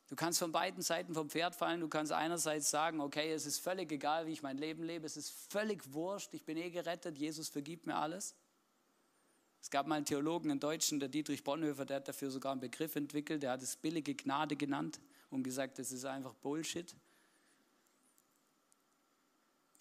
Du 0.08 0.16
kannst 0.16 0.40
von 0.40 0.52
beiden 0.52 0.84
Seiten 0.84 1.16
vom 1.16 1.30
Pferd 1.30 1.56
fallen. 1.56 1.82
Du 1.82 1.88
kannst 1.88 2.12
einerseits 2.12 2.70
sagen, 2.70 3.02
okay, 3.02 3.32
es 3.32 3.46
ist 3.46 3.60
völlig 3.60 3.92
egal, 3.92 4.28
wie 4.28 4.32
ich 4.32 4.44
mein 4.44 4.58
Leben 4.58 4.84
lebe. 4.84 5.06
Es 5.06 5.18
ist 5.18 5.32
völlig 5.52 5.94
wurscht. 5.94 6.34
Ich 6.34 6.44
bin 6.44 6.58
eh 6.58 6.70
gerettet. 6.70 7.18
Jesus 7.18 7.50
vergibt 7.50 7.88
mir 7.88 7.96
alles. 7.96 8.36
Es 9.66 9.72
gab 9.72 9.88
mal 9.88 9.96
einen 9.96 10.06
Theologen, 10.06 10.52
einen 10.52 10.60
Deutschen, 10.60 11.00
der 11.00 11.10
Dietrich 11.10 11.44
Bonhoeffer, 11.44 11.86
der 11.86 11.98
hat 11.98 12.08
dafür 12.08 12.30
sogar 12.30 12.52
einen 12.52 12.62
Begriff 12.62 12.96
entwickelt. 12.96 13.42
Der 13.42 13.50
hat 13.50 13.64
es 13.64 13.76
billige 13.76 14.14
Gnade 14.14 14.56
genannt 14.56 15.00
und 15.32 15.42
gesagt, 15.42 15.80
das 15.80 15.92
ist 15.92 16.06
einfach 16.06 16.36
Bullshit. 16.36 16.96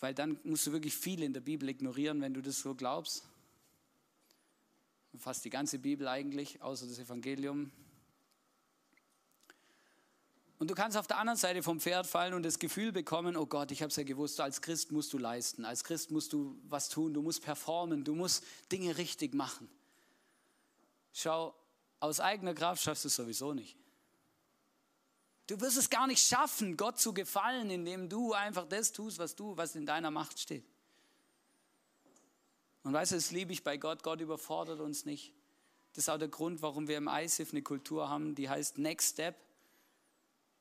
Weil 0.00 0.14
dann 0.14 0.40
musst 0.42 0.66
du 0.66 0.72
wirklich 0.72 0.96
viel 0.96 1.22
in 1.22 1.34
der 1.34 1.42
Bibel 1.42 1.68
ignorieren, 1.68 2.22
wenn 2.22 2.32
du 2.32 2.40
das 2.40 2.60
so 2.60 2.74
glaubst. 2.74 3.24
Fast 5.18 5.44
die 5.44 5.50
ganze 5.50 5.78
Bibel 5.78 6.08
eigentlich, 6.08 6.62
außer 6.62 6.86
das 6.86 6.98
Evangelium, 6.98 7.70
und 10.58 10.70
du 10.70 10.74
kannst 10.74 10.96
auf 10.96 11.06
der 11.06 11.18
anderen 11.18 11.36
Seite 11.36 11.62
vom 11.62 11.80
Pferd 11.80 12.06
fallen 12.06 12.32
und 12.34 12.44
das 12.44 12.58
Gefühl 12.58 12.92
bekommen, 12.92 13.36
oh 13.36 13.46
Gott, 13.46 13.70
ich 13.70 13.82
habe 13.82 13.90
es 13.90 13.96
ja 13.96 14.04
gewusst, 14.04 14.40
als 14.40 14.62
Christ 14.62 14.92
musst 14.92 15.12
du 15.12 15.18
leisten, 15.18 15.64
als 15.64 15.82
Christ 15.82 16.10
musst 16.10 16.32
du 16.32 16.56
was 16.68 16.88
tun, 16.88 17.12
du 17.12 17.22
musst 17.22 17.42
performen, 17.42 18.04
du 18.04 18.14
musst 18.14 18.44
Dinge 18.70 18.96
richtig 18.96 19.34
machen. 19.34 19.68
Schau, 21.12 21.54
aus 22.00 22.20
eigener 22.20 22.54
Kraft 22.54 22.82
schaffst 22.82 23.04
du 23.04 23.08
es 23.08 23.16
sowieso 23.16 23.52
nicht. 23.52 23.76
Du 25.46 25.60
wirst 25.60 25.76
es 25.76 25.90
gar 25.90 26.06
nicht 26.06 26.26
schaffen, 26.26 26.76
Gott 26.76 26.98
zu 26.98 27.12
gefallen, 27.12 27.68
indem 27.70 28.08
du 28.08 28.32
einfach 28.32 28.66
das 28.66 28.92
tust, 28.92 29.18
was 29.18 29.34
du, 29.34 29.56
was 29.56 29.74
in 29.74 29.84
deiner 29.84 30.10
Macht 30.10 30.38
steht. 30.38 30.64
Und 32.82 32.92
weißt 32.92 33.12
du, 33.12 33.16
das 33.16 33.30
liebe 33.30 33.52
ich 33.52 33.64
bei 33.64 33.76
Gott. 33.76 34.02
Gott 34.02 34.20
überfordert 34.20 34.80
uns 34.80 35.04
nicht. 35.04 35.32
Das 35.92 36.04
ist 36.04 36.08
auch 36.08 36.18
der 36.18 36.28
Grund, 36.28 36.62
warum 36.62 36.88
wir 36.88 36.96
im 36.96 37.08
ISIF 37.08 37.52
eine 37.52 37.62
Kultur 37.62 38.08
haben, 38.08 38.34
die 38.34 38.48
heißt 38.48 38.78
Next 38.78 39.14
Step. 39.14 39.36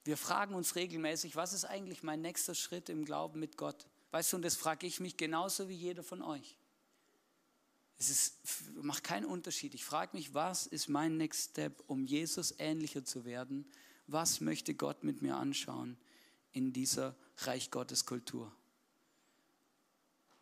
Wir 0.03 0.17
fragen 0.17 0.53
uns 0.53 0.75
regelmäßig, 0.75 1.35
was 1.35 1.53
ist 1.53 1.65
eigentlich 1.65 2.03
mein 2.03 2.21
nächster 2.21 2.55
Schritt 2.55 2.89
im 2.89 3.05
Glauben 3.05 3.39
mit 3.39 3.57
Gott? 3.57 3.87
Weißt 4.11 4.33
du, 4.33 4.37
und 4.37 4.41
das 4.43 4.55
frage 4.55 4.85
ich 4.85 4.99
mich 4.99 5.17
genauso 5.17 5.69
wie 5.69 5.75
jeder 5.75 6.03
von 6.03 6.21
euch. 6.21 6.57
Es 7.97 8.09
ist, 8.09 8.35
macht 8.75 9.03
keinen 9.03 9.25
Unterschied. 9.25 9.73
Ich 9.73 9.85
frage 9.85 10.15
mich, 10.17 10.33
was 10.33 10.67
ist 10.67 10.89
mein 10.89 11.17
Next 11.17 11.51
Step, 11.51 11.83
um 11.87 12.03
Jesus 12.03 12.53
ähnlicher 12.57 13.05
zu 13.05 13.23
werden? 13.23 13.65
Was 14.07 14.41
möchte 14.41 14.75
Gott 14.75 15.03
mit 15.03 15.21
mir 15.21 15.37
anschauen 15.37 15.97
in 16.51 16.73
dieser 16.73 17.15
Reich 17.37 17.71
Gottes 17.71 18.05
Kultur? 18.05 18.53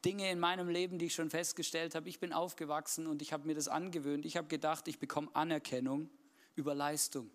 Dinge 0.04 0.32
in 0.32 0.39
meinem 0.39 0.69
Leben, 0.69 0.97
die 0.97 1.06
ich 1.06 1.13
schon 1.13 1.30
festgestellt 1.30 1.93
habe. 1.93 2.10
Ich 2.10 2.19
bin 2.19 2.34
aufgewachsen 2.34 3.06
und 3.06 3.21
ich 3.21 3.34
habe 3.34 3.45
mir 3.45 3.54
das 3.54 3.67
angewöhnt. 3.67 4.26
Ich 4.26 4.36
habe 4.36 4.47
gedacht, 4.47 4.88
ich 4.88 4.97
bekomme 4.97 5.30
Anerkennung 5.36 6.10
über 6.56 6.74
Leistung. 6.74 7.30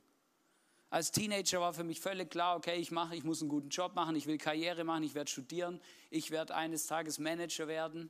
Als 0.89 1.11
Teenager 1.11 1.61
war 1.61 1.75
für 1.75 1.85
mich 1.85 2.01
völlig 2.01 2.31
klar, 2.31 2.57
okay, 2.57 2.77
ich 2.77 2.91
mache, 2.91 3.17
ich 3.17 3.25
muss 3.25 3.41
einen 3.41 3.49
guten 3.49 3.71
Job 3.71 3.95
machen, 3.95 4.15
ich 4.15 4.27
will 4.27 4.39
Karriere 4.39 4.85
machen, 4.85 5.03
ich 5.03 5.15
werde 5.15 5.31
studieren, 5.31 5.81
ich 6.11 6.31
werde 6.31 6.55
eines 6.55 6.87
Tages 6.87 7.19
Manager 7.19 7.67
werden. 7.67 8.09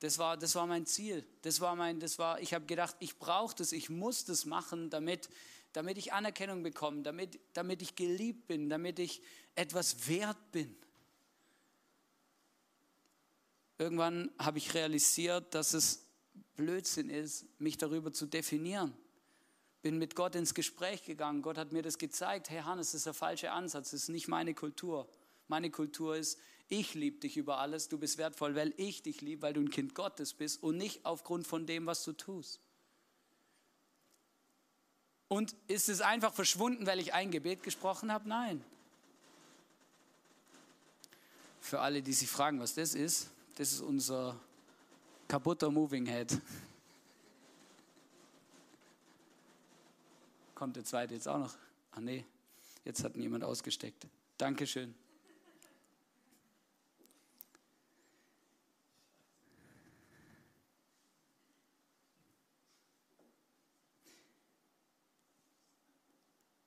Das 0.00 0.18
war, 0.18 0.36
das 0.36 0.54
war 0.54 0.66
mein 0.66 0.86
Ziel. 0.86 1.26
Das 1.42 1.60
war 1.60 1.74
mein, 1.74 1.98
das 1.98 2.18
war, 2.18 2.40
ich 2.40 2.54
habe 2.54 2.66
gedacht, 2.66 2.94
ich 3.00 3.18
brauche 3.18 3.54
das, 3.56 3.72
ich 3.72 3.90
muss 3.90 4.24
das 4.24 4.44
machen, 4.44 4.90
damit, 4.90 5.28
damit 5.72 5.98
ich 5.98 6.12
Anerkennung 6.12 6.62
bekomme, 6.62 7.02
damit, 7.02 7.40
damit 7.52 7.82
ich 7.82 7.96
geliebt 7.96 8.46
bin, 8.46 8.68
damit 8.68 9.00
ich 9.00 9.20
etwas 9.56 10.08
wert 10.08 10.52
bin. 10.52 10.76
Irgendwann 13.76 14.30
habe 14.38 14.58
ich 14.58 14.74
realisiert, 14.74 15.52
dass 15.54 15.74
es 15.74 16.06
Blödsinn 16.54 17.10
ist, 17.10 17.46
mich 17.60 17.76
darüber 17.76 18.12
zu 18.12 18.26
definieren. 18.26 18.96
Bin 19.82 19.98
mit 19.98 20.16
Gott 20.16 20.34
ins 20.34 20.54
Gespräch 20.54 21.04
gegangen. 21.04 21.42
Gott 21.42 21.56
hat 21.56 21.72
mir 21.72 21.82
das 21.82 21.98
gezeigt. 21.98 22.50
Hey 22.50 22.62
Hannes, 22.62 22.88
das 22.88 23.00
ist 23.00 23.06
der 23.06 23.14
falsche 23.14 23.52
Ansatz. 23.52 23.90
Das 23.90 24.02
ist 24.02 24.08
nicht 24.08 24.28
meine 24.28 24.54
Kultur. 24.54 25.08
Meine 25.46 25.70
Kultur 25.70 26.16
ist, 26.16 26.38
ich 26.68 26.94
liebe 26.94 27.18
dich 27.18 27.36
über 27.36 27.58
alles. 27.58 27.88
Du 27.88 27.98
bist 27.98 28.18
wertvoll, 28.18 28.54
weil 28.54 28.74
ich 28.76 29.02
dich 29.02 29.20
liebe, 29.20 29.42
weil 29.42 29.54
du 29.54 29.60
ein 29.60 29.70
Kind 29.70 29.94
Gottes 29.94 30.34
bist 30.34 30.62
und 30.62 30.76
nicht 30.76 31.06
aufgrund 31.06 31.46
von 31.46 31.66
dem, 31.66 31.86
was 31.86 32.04
du 32.04 32.12
tust. 32.12 32.60
Und 35.28 35.54
ist 35.66 35.88
es 35.88 36.00
einfach 36.00 36.32
verschwunden, 36.32 36.86
weil 36.86 36.98
ich 36.98 37.14
ein 37.14 37.30
Gebet 37.30 37.62
gesprochen 37.62 38.12
habe? 38.12 38.28
Nein. 38.28 38.64
Für 41.60 41.80
alle, 41.80 42.02
die 42.02 42.14
sich 42.14 42.28
fragen, 42.28 42.60
was 42.60 42.74
das 42.74 42.94
ist, 42.94 43.28
das 43.56 43.72
ist 43.72 43.80
unser 43.80 44.38
kaputter 45.26 45.70
Moving 45.70 46.06
Head. 46.06 46.38
Kommt 50.58 50.74
der 50.74 50.84
zweite 50.84 51.14
jetzt 51.14 51.28
auch 51.28 51.38
noch? 51.38 51.54
Ah 51.92 52.00
nee, 52.00 52.24
jetzt 52.84 53.04
hat 53.04 53.14
ihn 53.14 53.22
jemand 53.22 53.44
ausgesteckt. 53.44 54.08
Dankeschön. 54.38 54.92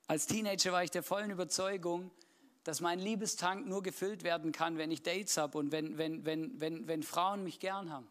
Als 0.08 0.26
Teenager 0.26 0.72
war 0.72 0.86
ich 0.86 0.92
der 0.92 1.04
vollen 1.04 1.30
Überzeugung, 1.30 2.12
dass 2.64 2.80
mein 2.80 2.98
Liebestank 2.98 3.68
nur 3.68 3.84
gefüllt 3.84 4.24
werden 4.24 4.54
kann, 4.54 4.78
wenn 4.78 4.92
ich 4.92 5.04
Dates 5.04 5.36
habe 5.36 5.58
und 5.58 5.74
wenn, 5.74 5.98
wenn, 5.98 6.24
wenn, 6.24 6.62
wenn, 6.62 6.88
wenn 6.88 7.04
Frauen 7.04 7.44
mich 7.44 7.60
gern 7.60 7.92
haben. 7.92 8.08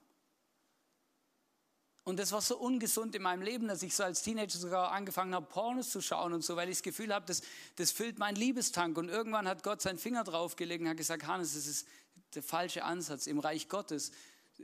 Und 2.10 2.16
das 2.16 2.32
war 2.32 2.40
so 2.40 2.58
ungesund 2.58 3.14
in 3.14 3.22
meinem 3.22 3.40
Leben, 3.40 3.68
dass 3.68 3.84
ich 3.84 3.94
so 3.94 4.02
als 4.02 4.22
Teenager 4.22 4.58
sogar 4.58 4.90
angefangen 4.90 5.32
habe, 5.32 5.46
Pornos 5.46 5.90
zu 5.90 6.00
schauen 6.00 6.32
und 6.32 6.42
so, 6.42 6.56
weil 6.56 6.68
ich 6.68 6.78
das 6.78 6.82
Gefühl 6.82 7.14
habe, 7.14 7.24
das, 7.24 7.40
das 7.76 7.92
füllt 7.92 8.18
meinen 8.18 8.34
Liebestank. 8.34 8.98
Und 8.98 9.08
irgendwann 9.08 9.46
hat 9.46 9.62
Gott 9.62 9.80
seinen 9.80 9.96
Finger 9.96 10.24
draufgelegt 10.24 10.82
und 10.82 10.88
hat 10.88 10.96
gesagt, 10.96 11.28
Hannes, 11.28 11.54
das 11.54 11.68
ist 11.68 11.86
der 12.34 12.42
falsche 12.42 12.82
Ansatz. 12.82 13.28
Im 13.28 13.38
Reich 13.38 13.68
Gottes 13.68 14.10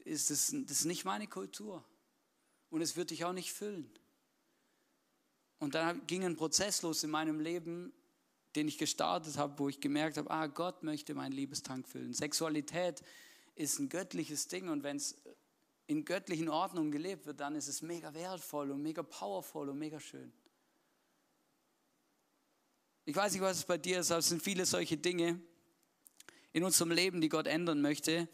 ist 0.05 0.31
das, 0.31 0.53
das 0.67 0.81
ist 0.81 0.85
nicht 0.87 1.05
meine 1.05 1.29
Kultur. 1.29 1.85
Und 2.69 2.81
es 2.81 2.97
wird 2.97 3.11
dich 3.11 3.25
auch 3.25 3.33
nicht 3.33 3.53
füllen. 3.53 3.89
Und 5.61 5.77
dann 5.77 6.05
ging 6.09 6.25
ein 6.25 6.35
Prozess 6.35 6.83
los 6.83 7.05
in 7.05 7.11
meinem 7.11 7.39
Leben, 7.39 7.93
den 8.57 8.67
ich 8.67 8.77
gestartet 8.77 9.39
habe, 9.39 9.57
wo 9.61 9.69
ich 9.69 9.81
gemerkt 9.81 10.17
habe, 10.17 10.33
ah, 10.33 10.49
Gott 10.49 10.83
möchte 10.83 11.15
meinen 11.15 11.31
Liebestank 11.31 11.87
füllen. 11.87 12.13
Sexualität 12.13 13.05
ist 13.55 13.79
ein 13.79 13.89
göttliches 13.89 14.49
Ding 14.49 14.69
und 14.69 14.83
wenn 14.83 14.97
es 14.97 15.15
in 15.87 16.05
göttlichen 16.05 16.49
Ordnungen 16.49 16.91
gelebt 16.91 17.27
wird, 17.27 17.41
dann 17.41 17.55
ist 17.55 17.69
es 17.69 17.83
mega 17.83 18.13
wertvoll 18.13 18.71
und 18.71 18.83
mega 18.83 19.03
powerful 19.03 19.69
und 19.69 19.79
mega 19.79 20.01
schön. 20.01 20.33
Ich 23.05 23.15
weiß 23.15 23.33
nicht, 23.33 23.43
was 23.43 23.59
es 23.59 23.65
bei 23.65 23.79
dir 23.79 24.01
ist, 24.01 24.11
aber 24.11 24.19
es 24.19 24.29
sind 24.29 24.43
viele 24.43 24.67
solche 24.67 24.97
Dinge 24.97 25.41
in 26.53 26.65
unserem 26.65 26.91
Leben, 26.91 27.21
die 27.21 27.29
Gott 27.29 27.47
ändern 27.47 27.81
möchte. 27.81 28.29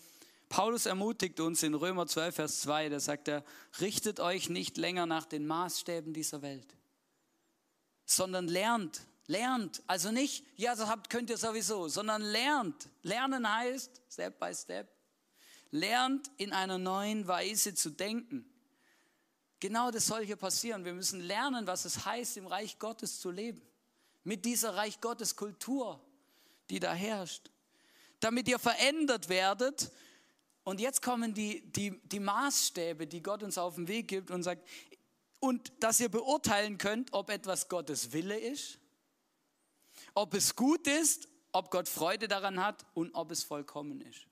Paulus 0.49 0.87
ermutigt 0.87 1.41
uns 1.41 1.62
in 1.62 1.75
Römer 1.75 2.07
12, 2.07 2.35
Vers 2.35 2.61
2, 2.62 2.88
da 2.88 3.01
sagt 3.01 3.29
er, 3.29 3.45
richtet 3.81 4.21
euch 4.21 4.49
nicht 4.49 4.77
länger 4.79 5.07
nach 5.07 5.27
den 5.27 5.47
Maßstäben 5.47 6.12
dieser 6.15 6.41
Welt, 6.41 6.77
sondern 8.05 8.49
lernt, 8.49 9.03
lernt. 9.27 9.83
Also 9.87 10.11
nicht, 10.11 10.45
ja, 10.57 10.75
das 10.75 10.88
habt, 10.88 11.11
könnt 11.11 11.31
ihr 11.31 11.38
sowieso, 11.38 11.88
sondern 11.88 12.23
lernt. 12.23 12.88
Lernen 13.03 13.51
heißt, 13.51 14.03
Step 14.11 14.38
by 14.38 14.55
Step, 14.55 14.91
lernt 15.73 16.31
in 16.37 16.53
einer 16.53 16.79
neuen 16.79 17.27
Weise 17.27 17.75
zu 17.75 17.91
denken. 17.91 18.49
Genau 19.59 19.91
das 19.91 20.07
soll 20.07 20.25
hier 20.25 20.37
passieren. 20.37 20.85
Wir 20.85 20.93
müssen 20.93 21.21
lernen, 21.21 21.67
was 21.67 21.85
es 21.85 22.05
heißt, 22.05 22.37
im 22.37 22.47
Reich 22.47 22.79
Gottes 22.79 23.19
zu 23.19 23.31
leben. 23.31 23.63
Mit 24.23 24.45
dieser 24.45 24.77
Reich 24.77 25.01
Gottes 25.01 25.35
Kultur, 25.35 26.01
die 26.71 26.79
da 26.79 26.93
herrscht. 26.93 27.51
Damit 28.21 28.49
ihr 28.49 28.59
verändert 28.59 29.29
werdet. 29.29 29.91
Und 30.63 30.79
jetzt 30.79 31.03
kommen 31.03 31.35
die, 31.35 31.63
die, 31.73 32.01
die 32.05 32.21
Maßstäbe, 32.21 33.07
die 33.07 33.23
Gott 33.23 33.43
uns 33.43 33.59
auf 33.59 33.75
den 33.77 33.89
Weg 33.89 34.09
gibt 34.09 34.31
und 34.31 34.43
sagt, 34.43 34.69
und 35.41 35.73
dass 35.81 35.99
ihr 35.99 36.09
beurteilen 36.09 36.79
könnt, 36.79 37.13
ob 37.13 37.31
etwas 37.31 37.69
Gottes 37.69 38.13
Wille 38.13 38.39
ist, 38.39 38.79
ob 40.15 40.35
es 40.35 40.55
gut 40.55 40.87
ist, 40.87 41.29
ob 41.51 41.71
Gott 41.71 41.89
Freude 41.89 42.29
daran 42.29 42.65
hat 42.65 42.85
und 42.95 43.13
ob 43.15 43.33
es 43.33 43.43
vollkommen 43.43 44.01
ist. 44.03 44.29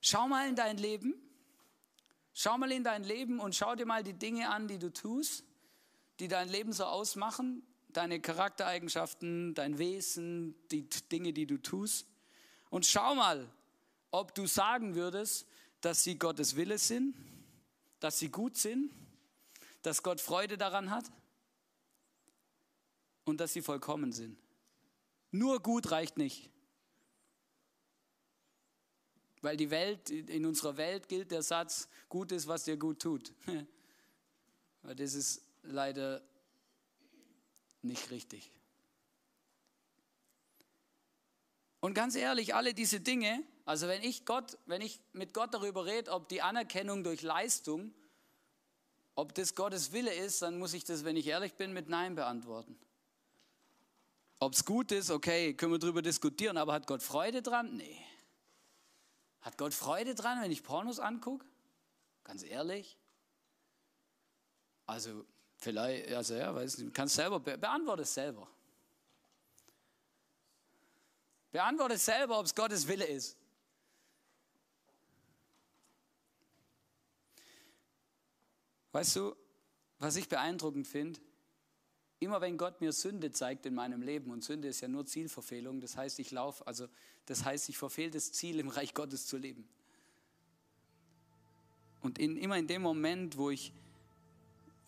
Schau 0.00 0.28
mal 0.28 0.48
in 0.48 0.56
dein 0.56 0.78
Leben. 0.78 1.14
Schau 2.32 2.58
mal 2.58 2.70
in 2.70 2.84
dein 2.84 3.02
Leben 3.02 3.40
und 3.40 3.54
schau 3.54 3.74
dir 3.74 3.86
mal 3.86 4.02
die 4.02 4.12
Dinge 4.12 4.50
an, 4.50 4.68
die 4.68 4.78
du 4.78 4.92
tust, 4.92 5.44
die 6.20 6.28
dein 6.28 6.48
Leben 6.50 6.72
so 6.72 6.84
ausmachen, 6.84 7.62
deine 7.88 8.20
Charaktereigenschaften, 8.20 9.54
dein 9.54 9.78
Wesen, 9.78 10.54
die 10.70 10.86
Dinge, 11.10 11.32
die 11.32 11.46
du 11.46 11.56
tust. 11.56 12.06
Und 12.68 12.84
schau 12.84 13.14
mal, 13.14 13.50
ob 14.10 14.34
du 14.34 14.46
sagen 14.46 14.94
würdest, 14.94 15.46
dass 15.80 16.04
sie 16.04 16.18
Gottes 16.18 16.56
Wille 16.56 16.76
sind, 16.76 17.16
dass 18.00 18.18
sie 18.18 18.28
gut 18.28 18.56
sind, 18.56 18.92
dass 19.82 20.02
Gott 20.02 20.20
Freude 20.20 20.58
daran 20.58 20.90
hat 20.90 21.04
und 23.24 23.40
dass 23.40 23.52
sie 23.52 23.62
vollkommen 23.62 24.12
sind. 24.12 24.38
Nur 25.30 25.60
gut 25.60 25.90
reicht 25.90 26.16
nicht. 26.16 26.50
Weil 29.46 29.56
die 29.56 29.70
Welt, 29.70 30.10
in 30.10 30.44
unserer 30.44 30.76
Welt 30.76 31.06
gilt 31.06 31.30
der 31.30 31.40
Satz, 31.40 31.88
gut 32.08 32.32
ist, 32.32 32.48
was 32.48 32.64
dir 32.64 32.76
gut 32.76 32.98
tut. 32.98 33.32
Weil 34.82 34.96
das 34.96 35.14
ist 35.14 35.40
leider 35.62 36.20
nicht 37.80 38.10
richtig. 38.10 38.50
Und 41.78 41.94
ganz 41.94 42.16
ehrlich, 42.16 42.56
alle 42.56 42.74
diese 42.74 42.98
Dinge, 42.98 43.40
also 43.64 43.86
wenn 43.86 44.02
ich 44.02 44.24
Gott, 44.24 44.58
wenn 44.66 44.80
ich 44.80 44.98
mit 45.12 45.32
Gott 45.32 45.54
darüber 45.54 45.86
rede, 45.86 46.10
ob 46.10 46.28
die 46.28 46.42
Anerkennung 46.42 47.04
durch 47.04 47.22
Leistung, 47.22 47.94
ob 49.14 49.32
das 49.36 49.54
Gottes 49.54 49.92
Wille 49.92 50.12
ist, 50.12 50.42
dann 50.42 50.58
muss 50.58 50.74
ich 50.74 50.82
das, 50.82 51.04
wenn 51.04 51.16
ich 51.16 51.28
ehrlich 51.28 51.54
bin, 51.54 51.72
mit 51.72 51.88
Nein 51.88 52.16
beantworten. 52.16 52.76
Ob 54.40 54.54
es 54.54 54.64
gut 54.64 54.90
ist, 54.90 55.08
okay, 55.08 55.54
können 55.54 55.70
wir 55.70 55.78
darüber 55.78 56.02
diskutieren, 56.02 56.56
aber 56.56 56.72
hat 56.72 56.88
Gott 56.88 57.04
Freude 57.04 57.42
dran? 57.42 57.76
Nee. 57.76 58.05
Hat 59.46 59.56
Gott 59.58 59.72
Freude 59.72 60.16
dran, 60.16 60.42
wenn 60.42 60.50
ich 60.50 60.64
Pornos 60.64 60.98
angucke? 60.98 61.46
Ganz 62.24 62.42
ehrlich? 62.42 62.98
Also, 64.86 65.24
vielleicht, 65.56 66.12
also 66.12 66.34
ja, 66.34 66.52
weiß 66.52 66.78
nicht, 66.78 66.92
kannst 66.92 67.14
selber, 67.14 67.38
be 67.38 67.56
beantworte 67.56 68.02
es 68.02 68.12
selber. 68.12 68.48
Beantworte 71.52 71.94
es 71.94 72.04
selber, 72.04 72.40
ob 72.40 72.46
es 72.46 72.56
Gottes 72.56 72.88
Wille 72.88 73.04
ist. 73.04 73.38
Weißt 78.90 79.14
du, 79.14 79.36
was 80.00 80.16
ich 80.16 80.28
beeindruckend 80.28 80.88
finde? 80.88 81.20
Immer 82.18 82.40
wenn 82.40 82.58
Gott 82.58 82.80
mir 82.80 82.92
Sünde 82.92 83.30
zeigt 83.30 83.64
in 83.64 83.74
meinem 83.74 84.02
Leben, 84.02 84.32
und 84.32 84.42
Sünde 84.42 84.66
ist 84.66 84.80
ja 84.80 84.88
nur 84.88 85.06
Zielverfehlung, 85.06 85.80
das 85.80 85.96
heißt, 85.96 86.18
ich 86.18 86.32
laufe, 86.32 86.66
also 86.66 86.88
das 87.26 87.44
heißt, 87.44 87.68
ich 87.68 87.76
verfehle 87.76 88.10
das 88.10 88.32
Ziel, 88.32 88.58
im 88.58 88.68
Reich 88.68 88.94
Gottes 88.94 89.26
zu 89.26 89.36
leben. 89.36 89.64
Und 92.00 92.18
in, 92.18 92.36
immer 92.36 92.56
in 92.56 92.68
dem 92.68 92.82
Moment, 92.82 93.36
wo 93.36 93.50
ich, 93.50 93.72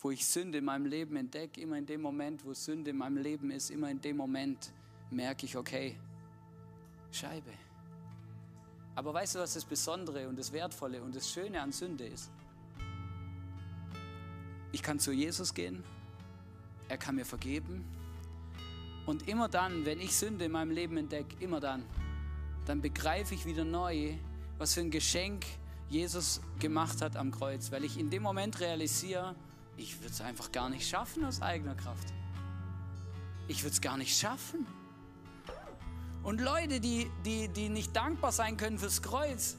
wo 0.01 0.13
ich 0.13 0.25
Sünde 0.25 0.59
in 0.59 0.65
meinem 0.65 0.87
Leben 0.87 1.17
entdecke, 1.17 1.61
immer 1.61 1.77
in 1.77 1.87
dem 1.87 2.01
Moment, 2.01 2.45
wo 2.45 2.55
Sünde 2.55 2.91
in 2.91 2.97
meinem 2.97 3.17
Leben 3.17 3.51
ist, 3.51 3.71
immer 3.71 3.91
in 3.91 4.01
dem 4.01 4.17
Moment 4.17 4.73
merke 5.11 5.47
ich, 5.47 5.57
okay, 5.57 5.97
Scheibe. 7.11 7.51
Aber 8.95 9.15
weißt 9.15 9.37
du, 9.37 9.39
was 9.41 9.55
das 9.55 9.65
Besondere 9.65 10.29
und 10.29 10.39
das 10.39 10.53
Wertvolle 10.53 11.03
und 11.03 11.15
das 11.15 11.31
Schöne 11.31 11.61
an 11.61 11.73
Sünde 11.73 12.07
ist? 12.07 12.31
Ich 14.71 14.83
kann 14.83 15.01
zu 15.01 15.13
Jesus 15.13 15.55
gehen, 15.55 15.83
er 16.89 16.99
kann 16.99 17.17
mir 17.17 17.25
vergeben. 17.25 17.85
Und 19.07 19.27
immer 19.27 19.49
dann, 19.49 19.85
wenn 19.87 20.01
ich 20.01 20.15
Sünde 20.15 20.45
in 20.45 20.53
meinem 20.53 20.71
Leben 20.71 20.97
entdecke, 20.99 21.35
immer 21.41 21.61
dann, 21.61 21.83
dann 22.69 22.83
begreife 22.83 23.35
ich 23.35 23.47
wieder 23.47 23.65
neu, 23.65 24.15
was 24.59 24.75
für 24.75 24.81
ein 24.81 24.91
Geschenk 24.91 25.47
Jesus 25.89 26.43
gemacht 26.59 27.01
hat 27.01 27.17
am 27.17 27.31
Kreuz, 27.31 27.73
weil 27.73 27.83
ich 27.83 27.99
in 27.99 28.11
dem 28.11 28.23
Moment 28.23 28.61
realisiere, 28.61 29.35
ich 29.79 29.99
würde 30.01 30.13
es 30.13 30.21
einfach 30.21 30.53
gar 30.53 30.69
nicht 30.69 30.87
schaffen 30.87 31.25
aus 31.25 31.41
eigener 31.41 31.75
Kraft. 31.75 32.13
Ich 33.47 33.63
würde 33.63 33.73
es 33.73 33.81
gar 33.81 33.97
nicht 33.97 34.19
schaffen. 34.19 34.67
Und 36.23 36.43
Leute, 36.43 36.79
die, 36.79 37.11
die, 37.25 37.49
die 37.49 37.71
nicht 37.71 37.97
dankbar 37.97 38.33
sein 38.33 38.59
können 38.59 38.79
fürs 38.79 39.01
Kreuz, 39.01 39.57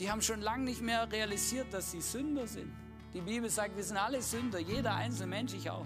die 0.00 0.10
haben 0.10 0.22
schon 0.22 0.40
lange 0.40 0.64
nicht 0.64 0.80
mehr 0.80 1.12
realisiert, 1.12 1.74
dass 1.74 1.90
sie 1.90 2.00
Sünder 2.00 2.46
sind. 2.46 2.72
Die 3.12 3.20
Bibel 3.20 3.50
sagt, 3.50 3.76
wir 3.76 3.84
sind 3.84 3.98
alle 3.98 4.22
Sünder, 4.22 4.58
jeder 4.58 4.94
einzelne 4.94 5.26
Mensch, 5.26 5.52
ich 5.52 5.68
auch. 5.68 5.84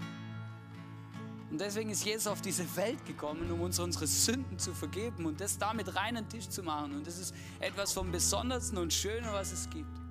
Und 1.51 1.61
deswegen 1.61 1.91
ist 1.91 2.05
Jesus 2.05 2.27
auf 2.27 2.41
diese 2.41 2.65
Welt 2.77 3.05
gekommen, 3.07 3.51
um 3.53 3.61
uns 3.61 3.79
unsere 3.79 4.07
Sünden 4.07 4.59
zu 4.59 4.75
vergeben 4.75 5.27
und 5.27 5.41
das 5.41 5.59
damit 5.59 5.95
reinen 5.95 6.29
Tisch 6.29 6.49
zu 6.49 6.63
machen. 6.63 6.97
Und 6.97 7.07
das 7.07 7.19
ist 7.19 7.35
etwas 7.61 7.93
vom 7.93 8.11
Besondersten 8.11 8.79
und 8.79 8.93
Schönen, 8.93 9.33
was 9.33 9.53
es 9.53 9.71
gibt. 9.71 10.07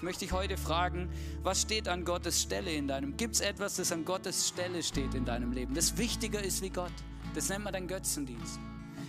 Ich 0.00 0.02
möchte 0.02 0.20
dich 0.24 0.32
heute 0.32 0.56
fragen, 0.56 1.10
was 1.42 1.60
steht 1.60 1.88
an 1.88 2.04
Gottes 2.04 2.40
Stelle 2.40 2.72
in 2.72 2.88
deinem? 2.88 3.16
Gibt 3.16 3.34
es 3.34 3.40
etwas, 3.40 3.76
das 3.76 3.92
an 3.92 4.04
Gottes 4.04 4.48
Stelle 4.48 4.82
steht 4.82 5.12
in 5.14 5.24
deinem 5.24 5.52
Leben, 5.52 5.74
das 5.74 5.98
wichtiger 5.98 6.42
ist 6.42 6.62
wie 6.62 6.70
Gott? 6.70 6.92
Das 7.34 7.48
nennt 7.48 7.64
man 7.64 7.72
dann 7.72 7.86
Götzendienst. 7.86 8.58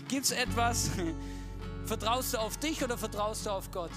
Gibt 0.10 0.26
es 0.26 0.32
etwas, 0.32 0.90
vertraust 1.86 2.34
du 2.34 2.40
auf 2.40 2.58
dich 2.58 2.84
oder 2.84 2.98
vertraust 2.98 3.46
du 3.46 3.52
auf 3.52 3.72
Gott? 3.72 3.92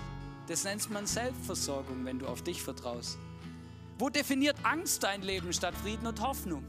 Das 0.46 0.62
nennt 0.64 0.88
man 0.90 1.06
Selbstversorgung, 1.06 2.04
wenn 2.04 2.18
du 2.18 2.26
auf 2.26 2.42
dich 2.42 2.62
vertraust. 2.62 3.18
Wo 3.98 4.08
definiert 4.08 4.56
Angst 4.64 5.02
dein 5.02 5.22
Leben 5.22 5.52
statt 5.52 5.74
Frieden 5.74 6.06
und 6.06 6.20
Hoffnung? 6.20 6.64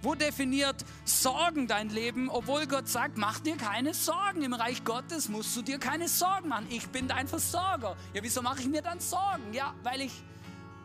Wo 0.00 0.14
definiert 0.14 0.84
Sorgen 1.04 1.66
dein 1.66 1.88
Leben, 1.88 2.30
obwohl 2.30 2.66
Gott 2.68 2.86
sagt, 2.88 3.18
mach 3.18 3.40
dir 3.40 3.56
keine 3.56 3.94
Sorgen. 3.94 4.42
Im 4.42 4.52
Reich 4.52 4.84
Gottes 4.84 5.28
musst 5.28 5.56
du 5.56 5.62
dir 5.62 5.78
keine 5.78 6.08
Sorgen 6.08 6.48
machen. 6.48 6.66
Ich 6.70 6.88
bin 6.88 7.08
dein 7.08 7.26
Versorger. 7.26 7.96
Ja, 8.14 8.22
wieso 8.22 8.40
mache 8.40 8.60
ich 8.60 8.68
mir 8.68 8.82
dann 8.82 9.00
Sorgen? 9.00 9.52
Ja, 9.52 9.74
weil 9.82 10.02
ich 10.02 10.12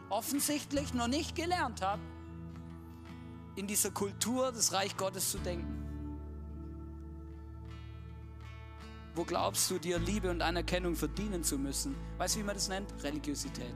offensichtlich 0.09 0.95
noch 0.95 1.07
nicht 1.07 1.35
gelernt 1.35 1.81
habe, 1.81 2.01
in 3.55 3.67
dieser 3.67 3.91
Kultur 3.91 4.51
des 4.51 4.73
Reich 4.73 4.97
Gottes 4.97 5.29
zu 5.29 5.37
denken. 5.37 5.79
Wo 9.15 9.23
glaubst 9.23 9.69
du 9.69 9.77
dir 9.77 9.99
Liebe 9.99 10.31
und 10.31 10.41
Anerkennung 10.41 10.95
verdienen 10.95 11.43
zu 11.43 11.59
müssen? 11.59 11.95
Weißt 12.17 12.35
du, 12.35 12.39
wie 12.39 12.43
man 12.43 12.55
das 12.55 12.67
nennt? 12.67 12.91
Religiosität. 13.03 13.75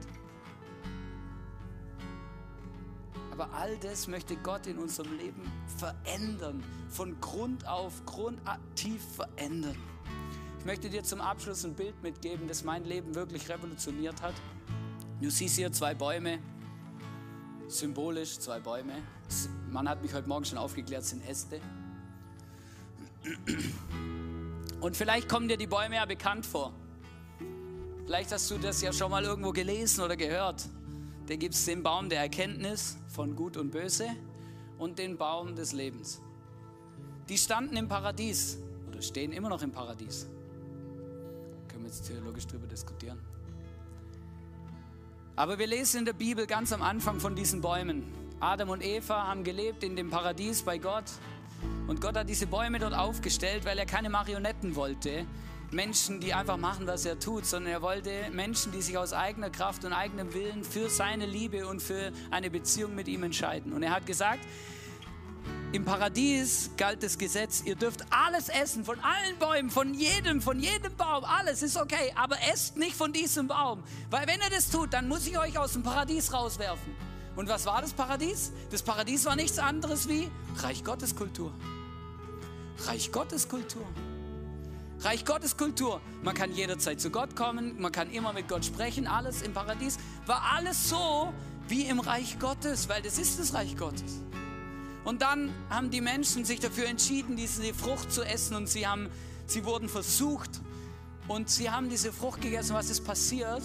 Aber 3.37 3.53
all 3.53 3.77
das 3.77 4.07
möchte 4.07 4.35
Gott 4.35 4.65
in 4.65 4.79
unserem 4.79 5.15
Leben 5.15 5.43
verändern, 5.77 6.63
von 6.89 7.21
Grund 7.21 7.67
auf, 7.67 8.03
grundaktiv 8.07 8.99
verändern. 9.15 9.77
Ich 10.57 10.65
möchte 10.65 10.89
dir 10.89 11.03
zum 11.03 11.21
Abschluss 11.21 11.63
ein 11.63 11.75
Bild 11.75 12.01
mitgeben, 12.01 12.47
das 12.47 12.63
mein 12.63 12.83
Leben 12.85 13.13
wirklich 13.13 13.47
revolutioniert 13.47 14.19
hat. 14.23 14.33
Du 15.21 15.29
siehst 15.29 15.55
hier 15.55 15.71
zwei 15.71 15.93
Bäume, 15.93 16.39
symbolisch 17.67 18.39
zwei 18.39 18.59
Bäume. 18.59 18.93
Man 19.69 19.87
hat 19.87 20.01
mich 20.01 20.15
heute 20.15 20.27
Morgen 20.27 20.45
schon 20.45 20.57
aufgeklärt, 20.57 21.03
sind 21.03 21.23
Äste. 21.29 21.61
Und 24.81 24.97
vielleicht 24.97 25.29
kommen 25.29 25.47
dir 25.47 25.57
die 25.57 25.67
Bäume 25.67 25.97
ja 25.97 26.05
bekannt 26.05 26.43
vor. 26.43 26.73
Vielleicht 28.03 28.31
hast 28.31 28.49
du 28.49 28.57
das 28.57 28.81
ja 28.81 28.91
schon 28.91 29.11
mal 29.11 29.23
irgendwo 29.23 29.51
gelesen 29.51 30.03
oder 30.03 30.17
gehört. 30.17 30.67
Da 31.27 31.35
gibt 31.35 31.55
es 31.55 31.65
den 31.65 31.83
Baum 31.83 32.07
der 32.07 32.21
Erkenntnis 32.21 32.97
von 33.09 33.35
Gut 33.35 33.57
und 33.57 33.71
Böse 33.71 34.07
und 34.77 34.97
den 34.97 35.17
Baum 35.17 35.55
des 35.55 35.73
Lebens. 35.73 36.21
Die 37.27 37.37
standen 37.37 37.75
im 37.75 37.89
Paradies 37.89 38.59
oder 38.87 39.01
stehen 39.01 39.33
immer 39.33 39.49
noch 39.49 39.61
im 39.61 39.71
Paradies. 39.71 40.27
Können 41.67 41.83
wir 41.83 41.89
jetzt 41.89 42.07
theologisch 42.07 42.47
darüber 42.47 42.67
diskutieren. 42.67 43.19
Aber 45.35 45.59
wir 45.59 45.67
lesen 45.67 45.99
in 45.99 46.05
der 46.05 46.13
Bibel 46.13 46.47
ganz 46.47 46.71
am 46.71 46.81
Anfang 46.81 47.19
von 47.19 47.35
diesen 47.35 47.59
Bäumen. 47.59 48.03
Adam 48.39 48.69
und 48.69 48.81
Eva 48.81 49.27
haben 49.27 49.43
gelebt 49.43 49.83
in 49.83 49.97
dem 49.97 50.09
Paradies 50.09 50.61
bei 50.61 50.77
Gott. 50.77 51.11
Und 51.87 51.99
Gott 51.99 52.15
hat 52.15 52.29
diese 52.29 52.47
Bäume 52.47 52.79
dort 52.79 52.93
aufgestellt, 52.93 53.65
weil 53.65 53.77
er 53.77 53.85
keine 53.85 54.09
Marionetten 54.09 54.75
wollte, 54.75 55.25
Menschen, 55.71 56.21
die 56.21 56.33
einfach 56.33 56.57
machen, 56.57 56.87
was 56.87 57.05
er 57.05 57.19
tut, 57.19 57.45
sondern 57.45 57.73
er 57.73 57.81
wollte 57.81 58.29
Menschen, 58.31 58.71
die 58.71 58.81
sich 58.81 58.97
aus 58.97 59.11
eigener 59.11 59.49
Kraft 59.49 59.83
und 59.83 59.93
eigenem 59.93 60.33
Willen 60.33 60.63
für 60.63 60.89
seine 60.89 61.25
Liebe 61.25 61.67
und 61.67 61.81
für 61.81 62.11
eine 62.31 62.49
Beziehung 62.49 62.95
mit 62.95 63.07
ihm 63.07 63.23
entscheiden. 63.23 63.73
Und 63.73 63.83
er 63.83 63.91
hat 63.91 64.05
gesagt, 64.05 64.39
im 65.73 65.83
Paradies 65.83 66.71
galt 66.77 67.03
das 67.03 67.17
Gesetz, 67.17 67.61
ihr 67.65 67.75
dürft 67.75 68.01
alles 68.09 68.47
essen, 68.47 68.85
von 68.85 68.97
allen 69.01 69.37
Bäumen, 69.37 69.69
von 69.69 69.93
jedem, 69.93 70.41
von 70.41 70.59
jedem 70.59 70.95
Baum, 70.95 71.25
alles 71.25 71.61
ist 71.61 71.75
okay, 71.75 72.13
aber 72.15 72.37
esst 72.51 72.77
nicht 72.77 72.95
von 72.95 73.11
diesem 73.11 73.47
Baum, 73.47 73.83
weil 74.09 74.25
wenn 74.27 74.39
ihr 74.39 74.49
das 74.49 74.69
tut, 74.69 74.93
dann 74.93 75.09
muss 75.09 75.27
ich 75.27 75.37
euch 75.37 75.57
aus 75.57 75.73
dem 75.73 75.83
Paradies 75.83 76.31
rauswerfen. 76.31 76.95
Und 77.35 77.49
was 77.49 77.65
war 77.65 77.81
das 77.81 77.91
Paradies? 77.91 78.53
Das 78.71 78.81
Paradies 78.81 79.25
war 79.25 79.35
nichts 79.35 79.59
anderes 79.59 80.07
wie 80.07 80.31
Reich 80.55 80.83
Gottes 80.83 81.15
Kultur. 81.15 81.51
Reich 82.85 83.11
Gottes 83.11 83.47
Kultur. 83.47 83.85
Reich 85.01 85.25
Gottes 85.25 85.57
Kultur. 85.57 86.01
Man 86.23 86.33
kann 86.33 86.51
jederzeit 86.51 86.99
zu 86.99 87.11
Gott 87.11 87.35
kommen, 87.35 87.79
man 87.79 87.91
kann 87.91 88.09
immer 88.09 88.33
mit 88.33 88.47
Gott 88.47 88.65
sprechen, 88.65 89.05
alles 89.05 89.43
im 89.43 89.53
Paradies. 89.53 89.97
War 90.25 90.41
alles 90.55 90.89
so 90.89 91.31
wie 91.67 91.83
im 91.85 91.99
Reich 91.99 92.39
Gottes, 92.39 92.89
weil 92.89 93.01
das 93.03 93.19
ist 93.19 93.39
das 93.39 93.53
Reich 93.53 93.77
Gottes. 93.77 94.21
Und 95.03 95.21
dann 95.21 95.53
haben 95.69 95.91
die 95.91 96.01
Menschen 96.01 96.45
sich 96.45 96.59
dafür 96.59 96.87
entschieden, 96.87 97.35
diese 97.35 97.73
Frucht 97.73 98.11
zu 98.11 98.23
essen 98.23 98.55
und 98.55 98.67
sie, 98.67 98.87
haben, 98.87 99.09
sie 99.45 99.65
wurden 99.65 99.87
versucht 99.87 100.61
und 101.27 101.49
sie 101.49 101.69
haben 101.69 101.89
diese 101.89 102.11
Frucht 102.11 102.41
gegessen. 102.41 102.73
Was 102.73 102.89
ist 102.89 103.05
passiert? 103.05 103.61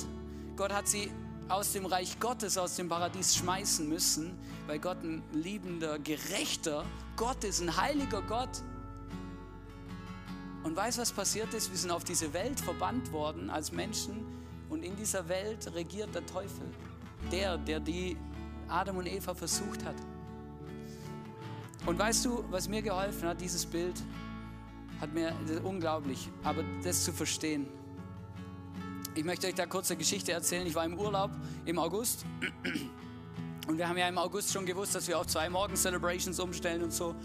Gott 0.57 0.73
hat 0.73 0.87
sie 0.87 1.11
aus 1.49 1.73
dem 1.73 1.87
Reich 1.87 2.21
Gottes, 2.21 2.59
aus 2.59 2.77
dem 2.77 2.89
Paradies 2.89 3.37
schmeißen 3.37 3.89
müssen, 3.89 4.39
weil 4.67 4.79
Gott 4.79 5.03
ein 5.03 5.23
liebender, 5.33 5.99
gerechter 5.99 6.85
Gott 7.17 7.43
ist, 7.45 7.61
ein 7.61 7.77
heiliger 7.77 8.23
Gott. 8.23 8.63
Und 10.63 10.77
weißt 10.77 10.99
was 10.99 11.13
passiert 11.13 11.53
ist? 11.55 11.71
Wir 11.71 11.79
sind 11.79 11.91
auf 11.91 12.05
diese 12.05 12.33
Welt 12.33 12.61
verbannt 12.61 13.13
worden 13.13 13.51
als 13.51 13.73
Menschen 13.73 14.27
und 14.71 14.85
in 14.85 14.97
dieser 14.97 15.29
Welt 15.29 15.73
regiert 15.75 16.15
der 16.15 16.25
Teufel. 16.25 16.67
Der, 17.31 17.59
der 17.59 17.81
die 17.81 18.17
Adam 18.69 18.97
und 18.97 19.07
Eva 19.07 19.35
versucht 19.35 19.85
hat. 19.85 19.95
Und 21.87 21.99
weißt 21.99 22.25
du, 22.25 22.45
was 22.51 22.69
mir 22.69 22.83
geholfen 22.83 23.29
hat, 23.29 23.41
dieses 23.41 23.67
Bild, 23.67 24.01
hat 25.01 25.13
mir 25.13 25.35
unglaublich, 25.65 26.29
aber 26.45 26.63
das 26.85 27.05
zu 27.05 27.13
verstehen. 27.13 27.67
Ich 29.17 29.25
möchte 29.25 29.49
euch 29.49 29.55
da 29.55 29.67
kurz 29.67 29.91
eine 29.91 29.99
Geschichte 29.99 30.33
erzählen. 30.33 30.67
Ich 30.67 30.75
war 30.77 30.85
im 30.85 30.99
Urlaub 30.99 31.33
im 31.65 31.79
August 31.79 32.25
und 33.67 33.79
wir 33.79 33.89
haben 33.89 33.99
ja 33.99 34.09
im 34.09 34.17
August 34.17 34.53
schon 34.53 34.65
gewusst, 34.65 34.95
dass 34.95 35.09
wir 35.09 35.19
auf 35.19 35.27
zwei 35.27 35.51
Morgen-Celebrations 35.51 36.39
umstellen 36.39 36.85
und 36.85 36.93
so. 36.93 37.17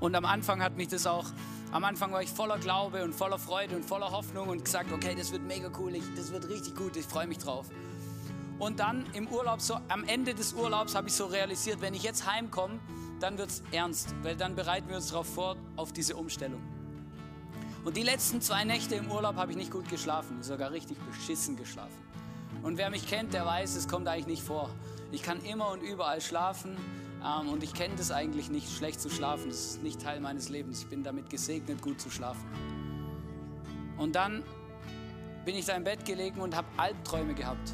Und 0.00 0.14
am 0.14 0.24
Anfang 0.24 0.62
hat 0.62 0.76
mich 0.76 0.88
das 0.88 1.06
auch, 1.06 1.26
am 1.72 1.84
Anfang 1.84 2.12
war 2.12 2.22
ich 2.22 2.30
voller 2.30 2.58
Glaube 2.58 3.02
und 3.04 3.14
voller 3.14 3.38
Freude 3.38 3.76
und 3.76 3.84
voller 3.84 4.10
Hoffnung 4.10 4.48
und 4.48 4.64
gesagt, 4.64 4.92
okay, 4.92 5.14
das 5.16 5.32
wird 5.32 5.42
mega 5.42 5.70
cool, 5.78 5.94
ich, 5.94 6.04
das 6.14 6.32
wird 6.32 6.48
richtig 6.48 6.76
gut, 6.76 6.96
ich 6.96 7.06
freue 7.06 7.26
mich 7.26 7.38
drauf. 7.38 7.66
Und 8.58 8.80
dann 8.80 9.04
im 9.12 9.28
Urlaub, 9.28 9.60
so 9.60 9.78
am 9.88 10.04
Ende 10.04 10.34
des 10.34 10.54
Urlaubs 10.54 10.94
habe 10.94 11.08
ich 11.08 11.14
so 11.14 11.26
realisiert, 11.26 11.80
wenn 11.80 11.94
ich 11.94 12.02
jetzt 12.02 12.30
heimkomme, 12.30 12.78
dann 13.20 13.38
wird 13.38 13.50
es 13.50 13.62
ernst, 13.72 14.14
weil 14.22 14.36
dann 14.36 14.54
bereiten 14.54 14.88
wir 14.88 14.96
uns 14.96 15.08
darauf 15.08 15.26
vor, 15.26 15.56
auf 15.76 15.92
diese 15.92 16.16
Umstellung. 16.16 16.62
Und 17.84 17.96
die 17.96 18.02
letzten 18.02 18.40
zwei 18.40 18.64
Nächte 18.64 18.94
im 18.94 19.10
Urlaub 19.10 19.36
habe 19.36 19.52
ich 19.52 19.56
nicht 19.56 19.70
gut 19.70 19.88
geschlafen, 19.88 20.42
sogar 20.42 20.72
richtig 20.72 20.98
beschissen 20.98 21.56
geschlafen. 21.56 21.96
Und 22.62 22.78
wer 22.78 22.90
mich 22.90 23.06
kennt, 23.06 23.32
der 23.32 23.46
weiß, 23.46 23.76
es 23.76 23.86
kommt 23.86 24.08
eigentlich 24.08 24.26
nicht 24.26 24.42
vor. 24.42 24.70
Ich 25.12 25.22
kann 25.22 25.40
immer 25.44 25.70
und 25.70 25.82
überall 25.82 26.20
schlafen 26.20 26.76
ähm, 27.26 27.48
und 27.48 27.62
ich 27.62 27.72
kenne 27.72 27.94
das 27.96 28.10
eigentlich 28.10 28.50
nicht, 28.50 28.70
schlecht 28.70 29.00
zu 29.00 29.10
schlafen. 29.10 29.48
Das 29.48 29.58
ist 29.58 29.82
nicht 29.82 30.00
Teil 30.00 30.20
meines 30.20 30.48
Lebens. 30.48 30.82
Ich 30.82 30.88
bin 30.88 31.02
damit 31.02 31.30
gesegnet, 31.30 31.82
gut 31.82 32.00
zu 32.00 32.10
schlafen. 32.10 32.44
Und 33.98 34.14
dann 34.14 34.42
bin 35.44 35.56
ich 35.56 35.64
da 35.64 35.74
im 35.74 35.84
Bett 35.84 36.04
gelegen 36.04 36.40
und 36.40 36.54
habe 36.54 36.66
Albträume 36.76 37.34
gehabt. 37.34 37.72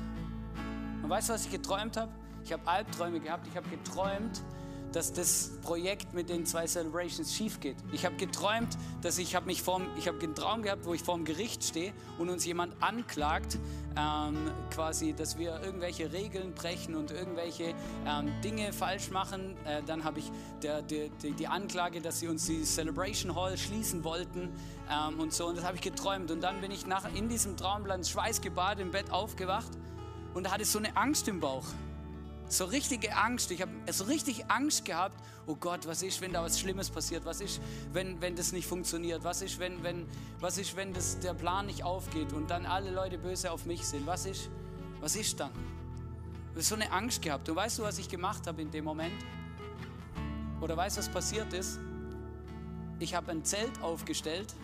Und 1.02 1.10
weißt 1.10 1.28
du, 1.28 1.32
was 1.34 1.44
ich 1.46 1.50
geträumt 1.50 1.96
habe? 1.96 2.12
Ich 2.44 2.52
habe 2.52 2.66
Albträume 2.66 3.20
gehabt. 3.20 3.46
Ich 3.48 3.56
habe 3.56 3.68
geträumt, 3.68 4.42
dass 4.92 5.12
das 5.12 5.52
Projekt 5.62 6.12
mit 6.14 6.28
den 6.28 6.46
zwei 6.46 6.66
Celebrations 6.66 7.34
schief 7.34 7.60
geht. 7.60 7.76
Ich 7.92 8.04
habe 8.04 8.16
geträumt, 8.16 8.76
dass 9.00 9.18
ich 9.18 9.34
habe 9.34 9.46
mich 9.46 9.62
vorm, 9.62 9.86
ich 9.96 10.06
habe 10.08 10.20
einen 10.20 10.34
Traum 10.34 10.62
gehabt, 10.62 10.84
wo 10.84 10.94
ich 10.94 11.02
vorm 11.02 11.24
Gericht 11.24 11.64
stehe 11.64 11.92
und 12.18 12.28
uns 12.28 12.44
jemand 12.44 12.74
anklagt, 12.82 13.58
ähm, 13.96 14.50
quasi, 14.70 15.12
dass 15.12 15.38
wir 15.38 15.60
irgendwelche 15.62 16.12
Regeln 16.12 16.54
brechen 16.54 16.94
und 16.94 17.10
irgendwelche 17.10 17.74
ähm, 18.06 18.32
Dinge 18.42 18.72
falsch 18.72 19.10
machen. 19.10 19.56
Äh, 19.64 19.82
dann 19.84 20.04
habe 20.04 20.20
ich 20.20 20.30
der, 20.62 20.82
der, 20.82 21.08
die, 21.22 21.32
die 21.32 21.46
Anklage, 21.46 22.00
dass 22.00 22.20
sie 22.20 22.28
uns 22.28 22.46
die 22.46 22.62
Celebration 22.62 23.34
Hall 23.34 23.56
schließen 23.56 24.04
wollten 24.04 24.50
ähm, 24.90 25.20
und 25.20 25.32
so. 25.32 25.46
Und 25.46 25.58
das 25.58 25.64
habe 25.64 25.76
ich 25.76 25.82
geträumt. 25.82 26.30
Und 26.30 26.42
dann 26.42 26.60
bin 26.60 26.70
ich 26.70 26.86
nach, 26.86 27.12
in 27.14 27.28
diesem 27.28 27.56
Traumplan 27.56 28.04
schweißgebadet 28.04 28.80
im 28.80 28.90
Bett 28.90 29.10
aufgewacht 29.10 29.70
und 30.34 30.50
hatte 30.50 30.64
so 30.64 30.78
eine 30.78 30.96
Angst 30.96 31.28
im 31.28 31.40
Bauch 31.40 31.64
so 32.52 32.66
richtige 32.66 33.16
Angst. 33.16 33.50
Ich 33.50 33.62
habe 33.62 33.72
so 33.90 34.04
richtig 34.04 34.44
Angst 34.48 34.84
gehabt. 34.84 35.16
Oh 35.46 35.56
Gott, 35.56 35.86
was 35.86 36.02
ist, 36.02 36.20
wenn 36.20 36.32
da 36.32 36.42
was 36.42 36.60
Schlimmes 36.60 36.90
passiert? 36.90 37.24
Was 37.24 37.40
ist, 37.40 37.60
wenn, 37.92 38.20
wenn 38.20 38.36
das 38.36 38.52
nicht 38.52 38.66
funktioniert? 38.66 39.24
Was 39.24 39.40
ist, 39.40 39.58
wenn, 39.58 39.82
wenn, 39.82 40.06
was 40.38 40.58
ist, 40.58 40.76
wenn 40.76 40.92
das, 40.92 41.18
der 41.18 41.34
Plan 41.34 41.66
nicht 41.66 41.82
aufgeht 41.82 42.32
und 42.32 42.50
dann 42.50 42.66
alle 42.66 42.90
Leute 42.90 43.16
böse 43.16 43.50
auf 43.50 43.64
mich 43.64 43.84
sind? 43.86 44.06
Was 44.06 44.26
ist, 44.26 44.50
was 45.00 45.16
ist 45.16 45.40
dann? 45.40 45.50
Ich 46.50 46.56
habe 46.56 46.62
so 46.62 46.74
eine 46.74 46.92
Angst 46.92 47.22
gehabt. 47.22 47.48
Und 47.48 47.56
weißt 47.56 47.78
du, 47.78 47.84
was 47.84 47.98
ich 47.98 48.08
gemacht 48.08 48.46
habe 48.46 48.60
in 48.60 48.70
dem 48.70 48.84
Moment? 48.84 49.24
Oder 50.60 50.76
weißt 50.76 50.98
du, 50.98 51.00
was 51.00 51.08
passiert 51.08 51.52
ist? 51.54 51.80
Ich 52.98 53.14
habe 53.14 53.32
ein 53.32 53.44
Zelt 53.44 53.80
aufgestellt. 53.80 54.54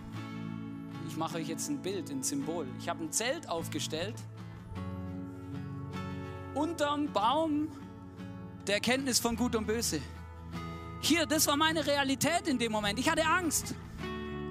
Ich 1.08 1.16
mache 1.16 1.38
euch 1.38 1.48
jetzt 1.48 1.70
ein 1.70 1.78
Bild, 1.80 2.10
ein 2.10 2.22
Symbol. 2.22 2.66
Ich 2.78 2.88
habe 2.88 3.02
ein 3.02 3.10
Zelt 3.10 3.48
aufgestellt 3.48 4.14
unterm 6.54 7.12
Baum 7.12 7.68
der 8.66 8.76
Erkenntnis 8.76 9.18
von 9.18 9.36
Gut 9.36 9.56
und 9.56 9.66
Böse. 9.66 10.00
Hier, 11.00 11.26
das 11.26 11.46
war 11.46 11.56
meine 11.56 11.86
Realität 11.86 12.46
in 12.46 12.58
dem 12.58 12.72
Moment. 12.72 12.98
Ich 12.98 13.08
hatte 13.08 13.24
Angst. 13.24 13.74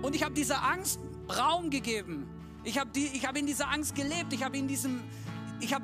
Und 0.01 0.15
ich 0.15 0.23
habe 0.23 0.33
dieser 0.33 0.63
Angst 0.63 0.99
Raum 1.29 1.69
gegeben. 1.69 2.27
Ich 2.63 2.79
habe 2.79 2.89
die, 2.89 3.07
hab 3.25 3.37
in 3.37 3.45
dieser 3.45 3.69
Angst 3.69 3.95
gelebt. 3.95 4.31
Ich 4.31 4.43
habe 4.43 4.57
in 4.57 4.67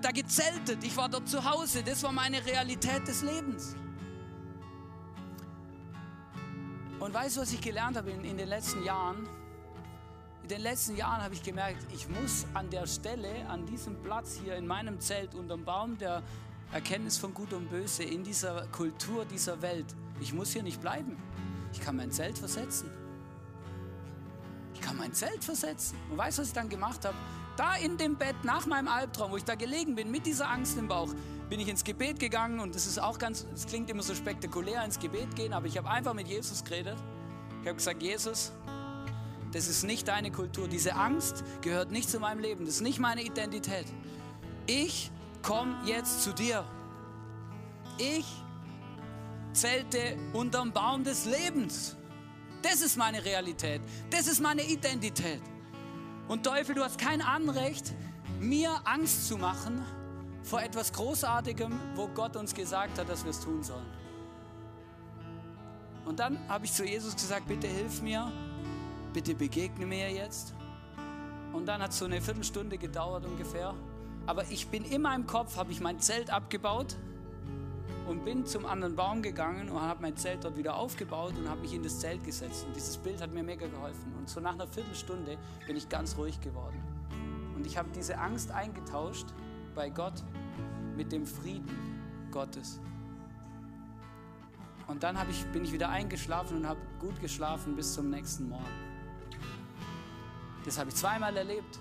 da 0.01 0.11
gezeltet. 0.11 0.83
Ich 0.83 0.95
war 0.95 1.09
dort 1.09 1.27
zu 1.27 1.43
Hause. 1.43 1.83
Das 1.83 2.03
war 2.03 2.11
meine 2.11 2.45
Realität 2.45 3.07
des 3.07 3.21
Lebens. 3.23 3.75
Und 6.99 7.13
weißt 7.13 7.37
du, 7.37 7.41
was 7.41 7.51
ich 7.51 7.59
gelernt 7.59 7.97
habe 7.97 8.11
in, 8.11 8.23
in 8.23 8.37
den 8.37 8.47
letzten 8.47 8.83
Jahren? 8.83 9.27
In 10.43 10.49
den 10.49 10.61
letzten 10.61 10.97
Jahren 10.97 11.23
habe 11.23 11.33
ich 11.33 11.41
gemerkt, 11.41 11.77
ich 11.93 12.09
muss 12.09 12.45
an 12.53 12.69
der 12.69 12.85
Stelle, 12.85 13.47
an 13.47 13.65
diesem 13.65 13.95
Platz 14.03 14.37
hier 14.43 14.57
in 14.57 14.67
meinem 14.67 14.99
Zelt 14.99 15.35
unterm 15.35 15.63
Baum 15.63 15.97
der 15.97 16.21
Erkenntnis 16.73 17.17
von 17.17 17.33
Gut 17.33 17.53
und 17.53 17.69
Böse, 17.69 18.03
in 18.03 18.25
dieser 18.25 18.67
Kultur 18.67 19.23
dieser 19.23 19.61
Welt, 19.61 19.85
ich 20.19 20.33
muss 20.33 20.51
hier 20.51 20.61
nicht 20.61 20.81
bleiben. 20.81 21.15
Ich 21.71 21.79
kann 21.79 21.95
mein 21.95 22.11
Zelt 22.11 22.37
versetzen. 22.37 22.91
Ich 24.73 24.81
kann 24.81 24.97
mein 24.97 25.13
Zelt 25.13 25.41
versetzen. 25.45 25.97
Und 26.11 26.17
weißt 26.17 26.37
du, 26.37 26.41
was 26.41 26.49
ich 26.49 26.53
dann 26.53 26.67
gemacht 26.67 27.05
habe? 27.05 27.15
Da 27.55 27.75
in 27.77 27.95
dem 27.97 28.17
Bett 28.17 28.35
nach 28.43 28.65
meinem 28.65 28.89
Albtraum, 28.89 29.31
wo 29.31 29.37
ich 29.37 29.45
da 29.45 29.55
gelegen 29.55 29.95
bin, 29.95 30.11
mit 30.11 30.25
dieser 30.25 30.49
Angst 30.49 30.77
im 30.77 30.89
Bauch, 30.89 31.13
bin 31.49 31.61
ich 31.61 31.69
ins 31.69 31.85
Gebet 31.85 32.19
gegangen 32.19 32.59
und 32.59 32.75
das 32.75 32.85
ist 32.85 32.99
auch 32.99 33.17
ganz, 33.17 33.47
es 33.53 33.65
klingt 33.65 33.89
immer 33.89 34.03
so 34.03 34.13
spektakulär, 34.13 34.83
ins 34.83 34.99
Gebet 34.99 35.37
gehen, 35.37 35.53
aber 35.53 35.67
ich 35.67 35.77
habe 35.77 35.89
einfach 35.89 36.13
mit 36.13 36.27
Jesus 36.27 36.65
geredet. 36.65 36.97
Ich 37.61 37.67
habe 37.67 37.77
gesagt, 37.77 38.03
Jesus, 38.03 38.51
das 39.53 39.67
ist 39.67 39.83
nicht 39.83 40.07
deine 40.07 40.31
Kultur. 40.31 40.67
Diese 40.67 40.95
Angst 40.95 41.43
gehört 41.61 41.91
nicht 41.91 42.09
zu 42.09 42.19
meinem 42.19 42.39
Leben. 42.39 42.65
Das 42.65 42.75
ist 42.75 42.81
nicht 42.81 42.99
meine 42.99 43.21
Identität. 43.21 43.85
Ich 44.65 45.11
komme 45.43 45.75
jetzt 45.85 46.23
zu 46.23 46.33
dir. 46.33 46.65
Ich 47.99 48.25
zelte 49.53 50.17
unterm 50.33 50.71
Baum 50.71 51.03
des 51.03 51.25
Lebens. 51.25 51.95
Das 52.63 52.81
ist 52.81 52.97
meine 52.97 53.23
Realität. 53.23 53.81
Das 54.09 54.27
ist 54.27 54.41
meine 54.41 54.63
Identität. 54.63 55.41
Und 56.27 56.43
Teufel, 56.43 56.73
du 56.73 56.83
hast 56.83 56.97
kein 56.97 57.21
Anrecht, 57.21 57.93
mir 58.39 58.81
Angst 58.85 59.27
zu 59.27 59.37
machen 59.37 59.85
vor 60.41 60.61
etwas 60.61 60.91
Großartigem, 60.93 61.79
wo 61.95 62.07
Gott 62.07 62.35
uns 62.35 62.55
gesagt 62.55 62.97
hat, 62.97 63.07
dass 63.07 63.23
wir 63.23 63.31
es 63.31 63.39
tun 63.39 63.61
sollen. 63.61 63.85
Und 66.05 66.19
dann 66.19 66.39
habe 66.49 66.65
ich 66.65 66.73
zu 66.73 66.83
Jesus 66.83 67.15
gesagt, 67.15 67.47
bitte 67.47 67.67
hilf 67.67 68.01
mir, 68.01 68.31
bitte 69.13 69.35
begegne 69.35 69.85
mir 69.85 70.11
jetzt. 70.11 70.53
Und 71.53 71.67
dann 71.67 71.81
hat 71.81 71.91
es 71.91 71.99
so 71.99 72.05
eine 72.05 72.19
Viertelstunde 72.19 72.77
gedauert 72.77 73.25
ungefähr. 73.25 73.75
Aber 74.25 74.43
ich 74.49 74.67
bin 74.67 74.83
in 74.83 75.03
meinem 75.03 75.27
Kopf, 75.27 75.55
habe 75.57 75.71
ich 75.71 75.81
mein 75.81 75.99
Zelt 75.99 76.29
abgebaut 76.29 76.95
und 78.07 78.25
bin 78.25 78.45
zum 78.45 78.65
anderen 78.65 78.95
Baum 78.95 79.21
gegangen 79.21 79.69
und 79.69 79.81
habe 79.81 80.01
mein 80.01 80.17
Zelt 80.17 80.43
dort 80.43 80.57
wieder 80.57 80.75
aufgebaut 80.75 81.33
und 81.37 81.47
habe 81.47 81.61
mich 81.61 81.73
in 81.73 81.83
das 81.83 81.99
Zelt 81.99 82.23
gesetzt. 82.23 82.65
Und 82.65 82.75
dieses 82.75 82.97
Bild 82.97 83.21
hat 83.21 83.31
mir 83.33 83.43
mega 83.43 83.67
geholfen. 83.67 84.13
Und 84.17 84.29
so 84.29 84.39
nach 84.39 84.53
einer 84.53 84.67
Viertelstunde 84.67 85.37
bin 85.67 85.75
ich 85.75 85.87
ganz 85.89 86.17
ruhig 86.17 86.39
geworden. 86.41 86.81
Und 87.55 87.67
ich 87.67 87.77
habe 87.77 87.89
diese 87.95 88.17
Angst 88.17 88.51
eingetauscht 88.51 89.27
bei 89.75 89.89
Gott 89.89 90.23
mit 90.95 91.11
dem 91.11 91.25
Frieden 91.25 92.29
Gottes. 92.31 92.79
Und 94.87 95.03
dann 95.03 95.17
ich, 95.29 95.45
bin 95.47 95.63
ich 95.63 95.71
wieder 95.71 95.89
eingeschlafen 95.89 96.57
und 96.57 96.67
habe 96.67 96.79
gut 96.99 97.19
geschlafen 97.21 97.75
bis 97.75 97.93
zum 97.93 98.09
nächsten 98.09 98.49
Morgen. 98.49 98.82
Das 100.65 100.77
habe 100.77 100.89
ich 100.89 100.95
zweimal 100.95 101.35
erlebt. 101.35 101.79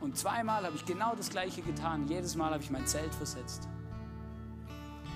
Und 0.00 0.16
zweimal 0.16 0.64
habe 0.64 0.76
ich 0.76 0.84
genau 0.84 1.14
das 1.14 1.30
Gleiche 1.30 1.62
getan. 1.62 2.06
Jedes 2.08 2.36
Mal 2.36 2.52
habe 2.52 2.62
ich 2.62 2.70
mein 2.70 2.86
Zelt 2.86 3.14
versetzt. 3.14 3.68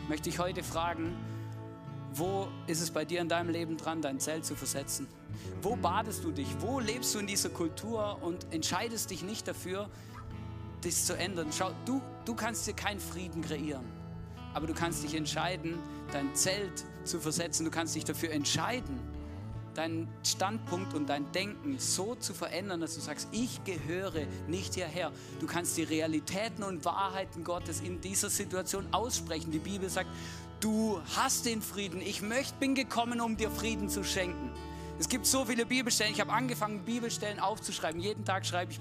Möchte 0.09 0.29
ich 0.29 0.39
heute 0.39 0.63
fragen, 0.63 1.15
wo 2.13 2.49
ist 2.67 2.81
es 2.81 2.91
bei 2.91 3.05
dir 3.05 3.21
in 3.21 3.29
deinem 3.29 3.51
Leben 3.51 3.77
dran, 3.77 4.03
dein 4.03 4.19
Zelt 4.19 4.45
zu 4.45 4.57
versetzen? 4.57 5.07
Wo 5.63 5.77
badest 5.77 6.25
du 6.25 6.33
dich? 6.33 6.49
Wo 6.61 6.81
lebst 6.81 7.15
du 7.15 7.21
in 7.21 7.27
dieser 7.27 7.51
Kultur 7.51 8.19
und 8.23 8.53
entscheidest 8.53 9.11
dich 9.11 9.23
nicht 9.23 9.47
dafür, 9.47 9.89
das 10.83 11.07
zu 11.07 11.17
ändern? 11.17 11.49
Schau, 11.57 11.71
du, 11.85 12.03
du 12.25 12.35
kannst 12.35 12.67
dir 12.67 12.75
keinen 12.75 12.99
Frieden 12.99 13.43
kreieren, 13.43 13.85
aber 14.55 14.67
du 14.67 14.75
kannst 14.75 15.05
dich 15.05 15.15
entscheiden, 15.15 15.79
dein 16.13 16.35
Zelt 16.35 16.85
zu 17.05 17.21
versetzen. 17.21 17.65
Du 17.65 17.71
kannst 17.71 17.95
dich 17.95 18.05
dafür 18.05 18.33
entscheiden, 18.33 18.99
deinen 19.75 20.09
Standpunkt 20.25 20.95
und 20.95 21.09
dein 21.09 21.31
Denken 21.33 21.79
so 21.79 22.15
zu 22.15 22.35
verändern, 22.35 22.81
dass 22.81 22.95
du 22.95 23.01
sagst, 23.01 23.29
ich 23.33 23.63
gehöre 23.65 24.27
nicht 24.47 24.75
hierher. 24.75 25.13
Du 25.41 25.47
kannst 25.47 25.77
die 25.77 25.83
Realitäten 25.83 26.63
und 26.63 26.85
Wahrheiten 26.85 27.45
Gottes 27.45 27.81
in 27.81 28.01
dieser 28.01 28.31
Situation 28.31 28.87
aussprechen. 28.93 29.51
Die 29.51 29.59
Bibel 29.59 29.89
sagt, 29.89 30.11
du 30.61 31.01
hast 31.17 31.47
den 31.47 31.63
Frieden. 31.63 32.01
Ich 32.01 32.23
möchte, 32.23 32.55
bin 32.59 32.75
gekommen, 32.75 33.21
um 33.21 33.37
dir 33.37 33.51
Frieden 33.51 33.89
zu 33.89 34.05
schenken. 34.05 34.51
Es 34.99 35.09
gibt 35.09 35.25
so 35.25 35.47
viele 35.47 35.65
Bibelstellen. 35.65 36.13
Ich 36.13 36.21
habe 36.21 36.33
angefangen, 36.33 36.85
Bibelstellen 36.85 37.41
aufzuschreiben. 37.41 38.01
Jeden 38.01 38.27
Tag 38.27 38.45
schreibe 38.45 38.71
ich 38.73 38.81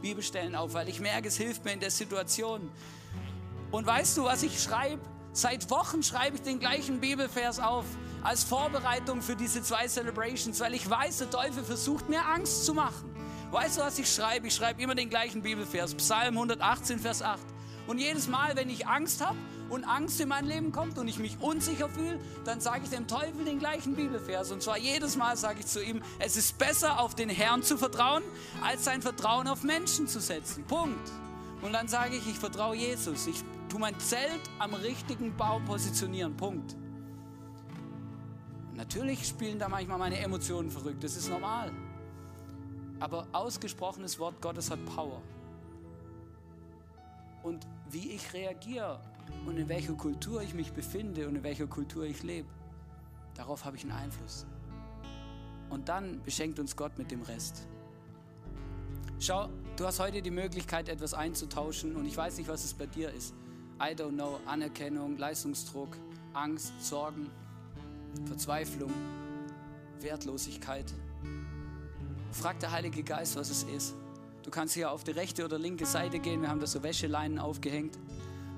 Bibelstellen 0.00 0.54
auf, 0.54 0.72
weil 0.72 0.88
ich 0.88 0.98
merke, 0.98 1.28
es 1.28 1.36
hilft 1.36 1.64
mir 1.66 1.72
in 1.72 1.80
der 1.80 1.90
Situation. 1.90 2.70
Und 3.70 3.86
weißt 3.86 4.16
du, 4.16 4.24
was 4.24 4.42
ich 4.42 4.62
schreibe? 4.62 5.02
Seit 5.34 5.70
Wochen 5.70 6.02
schreibe 6.02 6.36
ich 6.36 6.42
den 6.42 6.58
gleichen 6.58 7.00
Bibelvers 7.00 7.58
auf 7.58 7.84
als 8.22 8.44
Vorbereitung 8.44 9.22
für 9.22 9.36
diese 9.36 9.62
zwei 9.62 9.86
Celebrations, 9.88 10.60
weil 10.60 10.74
ich 10.74 10.88
weiß, 10.88 11.18
der 11.18 11.30
Teufel 11.30 11.64
versucht 11.64 12.08
mir 12.08 12.24
Angst 12.24 12.64
zu 12.64 12.74
machen. 12.74 13.10
Weißt 13.50 13.78
du, 13.78 13.82
was 13.82 13.98
ich 13.98 14.12
schreibe? 14.12 14.46
Ich 14.46 14.54
schreibe 14.54 14.80
immer 14.80 14.94
den 14.94 15.10
gleichen 15.10 15.42
Bibelvers, 15.42 15.94
Psalm 15.94 16.34
118, 16.36 16.98
Vers 16.98 17.22
8. 17.22 17.40
Und 17.86 17.98
jedes 17.98 18.28
Mal, 18.28 18.54
wenn 18.56 18.70
ich 18.70 18.86
Angst 18.86 19.24
habe 19.24 19.36
und 19.68 19.84
Angst 19.84 20.20
in 20.20 20.28
mein 20.28 20.46
Leben 20.46 20.70
kommt 20.70 20.98
und 20.98 21.08
ich 21.08 21.18
mich 21.18 21.36
unsicher 21.40 21.88
fühle, 21.88 22.20
dann 22.44 22.60
sage 22.60 22.82
ich 22.84 22.90
dem 22.90 23.08
Teufel 23.08 23.44
den 23.44 23.58
gleichen 23.58 23.94
Bibelvers. 23.94 24.52
Und 24.52 24.62
zwar 24.62 24.78
jedes 24.78 25.16
Mal 25.16 25.36
sage 25.36 25.60
ich 25.60 25.66
zu 25.66 25.82
ihm, 25.82 26.00
es 26.18 26.36
ist 26.36 26.58
besser, 26.58 27.00
auf 27.00 27.14
den 27.14 27.28
Herrn 27.28 27.62
zu 27.62 27.76
vertrauen, 27.76 28.22
als 28.62 28.84
sein 28.84 29.02
Vertrauen 29.02 29.48
auf 29.48 29.64
Menschen 29.64 30.06
zu 30.06 30.20
setzen. 30.20 30.64
Punkt. 30.64 31.10
Und 31.60 31.72
dann 31.72 31.88
sage 31.88 32.16
ich, 32.16 32.26
ich 32.28 32.38
vertraue 32.38 32.76
Jesus. 32.76 33.26
Ich 33.26 33.42
tue 33.68 33.80
mein 33.80 33.98
Zelt 33.98 34.40
am 34.58 34.74
richtigen 34.74 35.36
Baum 35.36 35.64
positionieren. 35.64 36.36
Punkt. 36.36 36.76
Natürlich 38.74 39.26
spielen 39.26 39.58
da 39.58 39.68
manchmal 39.68 39.98
meine 39.98 40.18
Emotionen 40.18 40.70
verrückt, 40.70 41.04
das 41.04 41.16
ist 41.16 41.28
normal. 41.28 41.72
Aber 43.00 43.26
ausgesprochenes 43.32 44.18
Wort 44.18 44.40
Gottes 44.40 44.70
hat 44.70 44.84
Power. 44.86 45.20
Und 47.42 47.66
wie 47.90 48.12
ich 48.12 48.32
reagiere 48.32 49.00
und 49.46 49.56
in 49.56 49.68
welcher 49.68 49.94
Kultur 49.94 50.42
ich 50.42 50.54
mich 50.54 50.72
befinde 50.72 51.28
und 51.28 51.36
in 51.36 51.42
welcher 51.42 51.66
Kultur 51.66 52.04
ich 52.04 52.22
lebe, 52.22 52.48
darauf 53.34 53.64
habe 53.64 53.76
ich 53.76 53.82
einen 53.82 53.92
Einfluss. 53.92 54.46
Und 55.68 55.88
dann 55.88 56.22
beschenkt 56.22 56.58
uns 56.58 56.76
Gott 56.76 56.96
mit 56.98 57.10
dem 57.10 57.22
Rest. 57.22 57.66
Schau, 59.18 59.48
du 59.76 59.86
hast 59.86 60.00
heute 60.00 60.22
die 60.22 60.30
Möglichkeit, 60.30 60.88
etwas 60.88 61.14
einzutauschen 61.14 61.96
und 61.96 62.06
ich 62.06 62.16
weiß 62.16 62.38
nicht, 62.38 62.48
was 62.48 62.64
es 62.64 62.74
bei 62.74 62.86
dir 62.86 63.10
ist. 63.10 63.34
I 63.80 63.94
don't 63.94 64.12
know, 64.12 64.38
Anerkennung, 64.46 65.16
Leistungsdruck, 65.16 65.96
Angst, 66.34 66.72
Sorgen. 66.80 67.30
Verzweiflung, 68.26 68.92
Wertlosigkeit. 70.00 70.92
Frag 72.32 72.58
der 72.60 72.72
Heilige 72.72 73.02
Geist, 73.02 73.36
was 73.36 73.50
es 73.50 73.62
ist. 73.64 73.94
Du 74.42 74.50
kannst 74.50 74.74
hier 74.74 74.90
auf 74.90 75.04
die 75.04 75.12
rechte 75.12 75.44
oder 75.44 75.58
linke 75.58 75.86
Seite 75.86 76.18
gehen. 76.18 76.42
Wir 76.42 76.48
haben 76.48 76.60
da 76.60 76.66
so 76.66 76.82
Wäscheleinen 76.82 77.38
aufgehängt. 77.38 77.98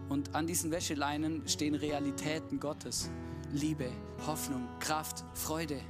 Und 0.08 0.34
an 0.34 0.46
diesen 0.46 0.70
Wäscheleinen 0.70 1.46
stehen 1.48 1.74
Realitäten 1.74 2.60
Gottes. 2.60 3.10
Liebe, 3.52 3.90
Hoffnung, 4.26 4.66
Kraft, 4.80 5.24
Freude, 5.34 5.80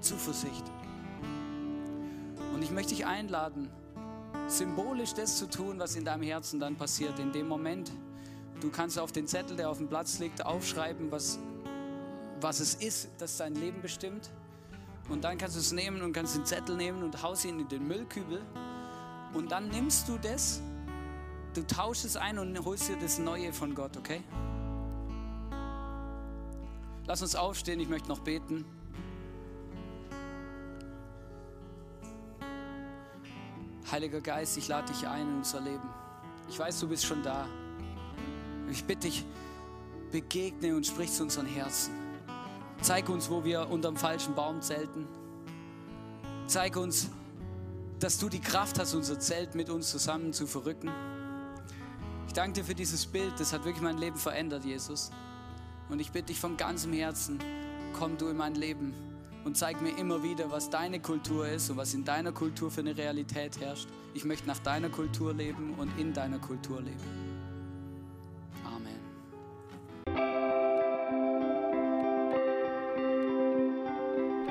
Zuversicht. 0.00 0.64
Und 2.54 2.62
ich 2.62 2.70
möchte 2.70 2.94
dich 2.94 3.06
einladen, 3.06 3.70
symbolisch 4.46 5.14
das 5.14 5.38
zu 5.38 5.48
tun, 5.48 5.78
was 5.78 5.96
in 5.96 6.04
deinem 6.04 6.22
Herzen 6.22 6.60
dann 6.60 6.76
passiert. 6.76 7.18
In 7.18 7.32
dem 7.32 7.48
Moment, 7.48 7.90
du 8.60 8.70
kannst 8.70 8.98
auf 8.98 9.12
den 9.12 9.26
Zettel, 9.26 9.56
der 9.56 9.70
auf 9.70 9.78
dem 9.78 9.88
Platz 9.88 10.18
liegt, 10.18 10.44
aufschreiben, 10.44 11.10
was, 11.10 11.38
was 12.40 12.60
es 12.60 12.74
ist, 12.74 13.08
das 13.18 13.36
dein 13.36 13.54
Leben 13.54 13.80
bestimmt. 13.80 14.30
Und 15.08 15.24
dann 15.24 15.38
kannst 15.38 15.56
du 15.56 15.60
es 15.60 15.72
nehmen 15.72 16.02
und 16.02 16.12
kannst 16.12 16.36
den 16.36 16.44
Zettel 16.44 16.76
nehmen 16.76 17.02
und 17.02 17.22
haust 17.22 17.44
ihn 17.44 17.60
in 17.60 17.68
den 17.68 17.86
Müllkübel. 17.86 18.42
Und 19.34 19.52
dann 19.52 19.68
nimmst 19.68 20.08
du 20.08 20.18
das, 20.18 20.60
du 21.54 21.66
tauschst 21.66 22.04
es 22.04 22.16
ein 22.16 22.38
und 22.38 22.58
holst 22.64 22.88
dir 22.88 22.96
das 22.96 23.18
Neue 23.18 23.52
von 23.52 23.74
Gott, 23.74 23.96
okay? 23.96 24.22
Lass 27.06 27.22
uns 27.22 27.36
aufstehen, 27.36 27.78
ich 27.78 27.88
möchte 27.88 28.08
noch 28.08 28.18
beten. 28.18 28.64
Heiliger 33.90 34.20
Geist, 34.20 34.56
ich 34.56 34.66
lade 34.66 34.92
dich 34.92 35.06
ein 35.06 35.28
in 35.28 35.36
unser 35.36 35.60
Leben. 35.60 35.88
Ich 36.48 36.58
weiß, 36.58 36.80
du 36.80 36.88
bist 36.88 37.06
schon 37.06 37.22
da. 37.22 37.46
Ich 38.68 38.84
bitte 38.84 39.06
dich, 39.06 39.24
begegne 40.10 40.74
und 40.74 40.84
sprich 40.84 41.12
zu 41.12 41.22
unseren 41.22 41.46
Herzen. 41.46 42.05
Zeig 42.80 43.08
uns, 43.08 43.30
wo 43.30 43.44
wir 43.44 43.68
unterm 43.68 43.96
falschen 43.96 44.34
Baum 44.34 44.60
zelten. 44.60 45.06
Zeig 46.46 46.76
uns, 46.76 47.10
dass 47.98 48.18
du 48.18 48.28
die 48.28 48.40
Kraft 48.40 48.78
hast, 48.78 48.94
unser 48.94 49.18
Zelt 49.18 49.54
mit 49.54 49.70
uns 49.70 49.90
zusammen 49.90 50.32
zu 50.32 50.46
verrücken. 50.46 50.90
Ich 52.26 52.32
danke 52.32 52.60
dir 52.60 52.64
für 52.64 52.74
dieses 52.74 53.06
Bild, 53.06 53.32
das 53.38 53.52
hat 53.52 53.64
wirklich 53.64 53.82
mein 53.82 53.98
Leben 53.98 54.16
verändert, 54.16 54.64
Jesus. 54.64 55.10
Und 55.88 56.00
ich 56.00 56.12
bitte 56.12 56.26
dich 56.26 56.40
von 56.40 56.56
ganzem 56.56 56.92
Herzen, 56.92 57.38
komm 57.98 58.18
du 58.18 58.28
in 58.28 58.36
mein 58.36 58.54
Leben 58.54 58.92
und 59.44 59.56
zeig 59.56 59.80
mir 59.80 59.96
immer 59.96 60.22
wieder, 60.22 60.50
was 60.50 60.68
deine 60.70 61.00
Kultur 61.00 61.48
ist 61.48 61.70
und 61.70 61.76
was 61.76 61.94
in 61.94 62.04
deiner 62.04 62.32
Kultur 62.32 62.70
für 62.70 62.80
eine 62.80 62.96
Realität 62.96 63.60
herrscht. 63.60 63.88
Ich 64.12 64.24
möchte 64.24 64.46
nach 64.46 64.58
deiner 64.58 64.88
Kultur 64.88 65.32
leben 65.32 65.74
und 65.78 65.96
in 65.98 66.12
deiner 66.12 66.38
Kultur 66.38 66.82
leben. 66.82 67.35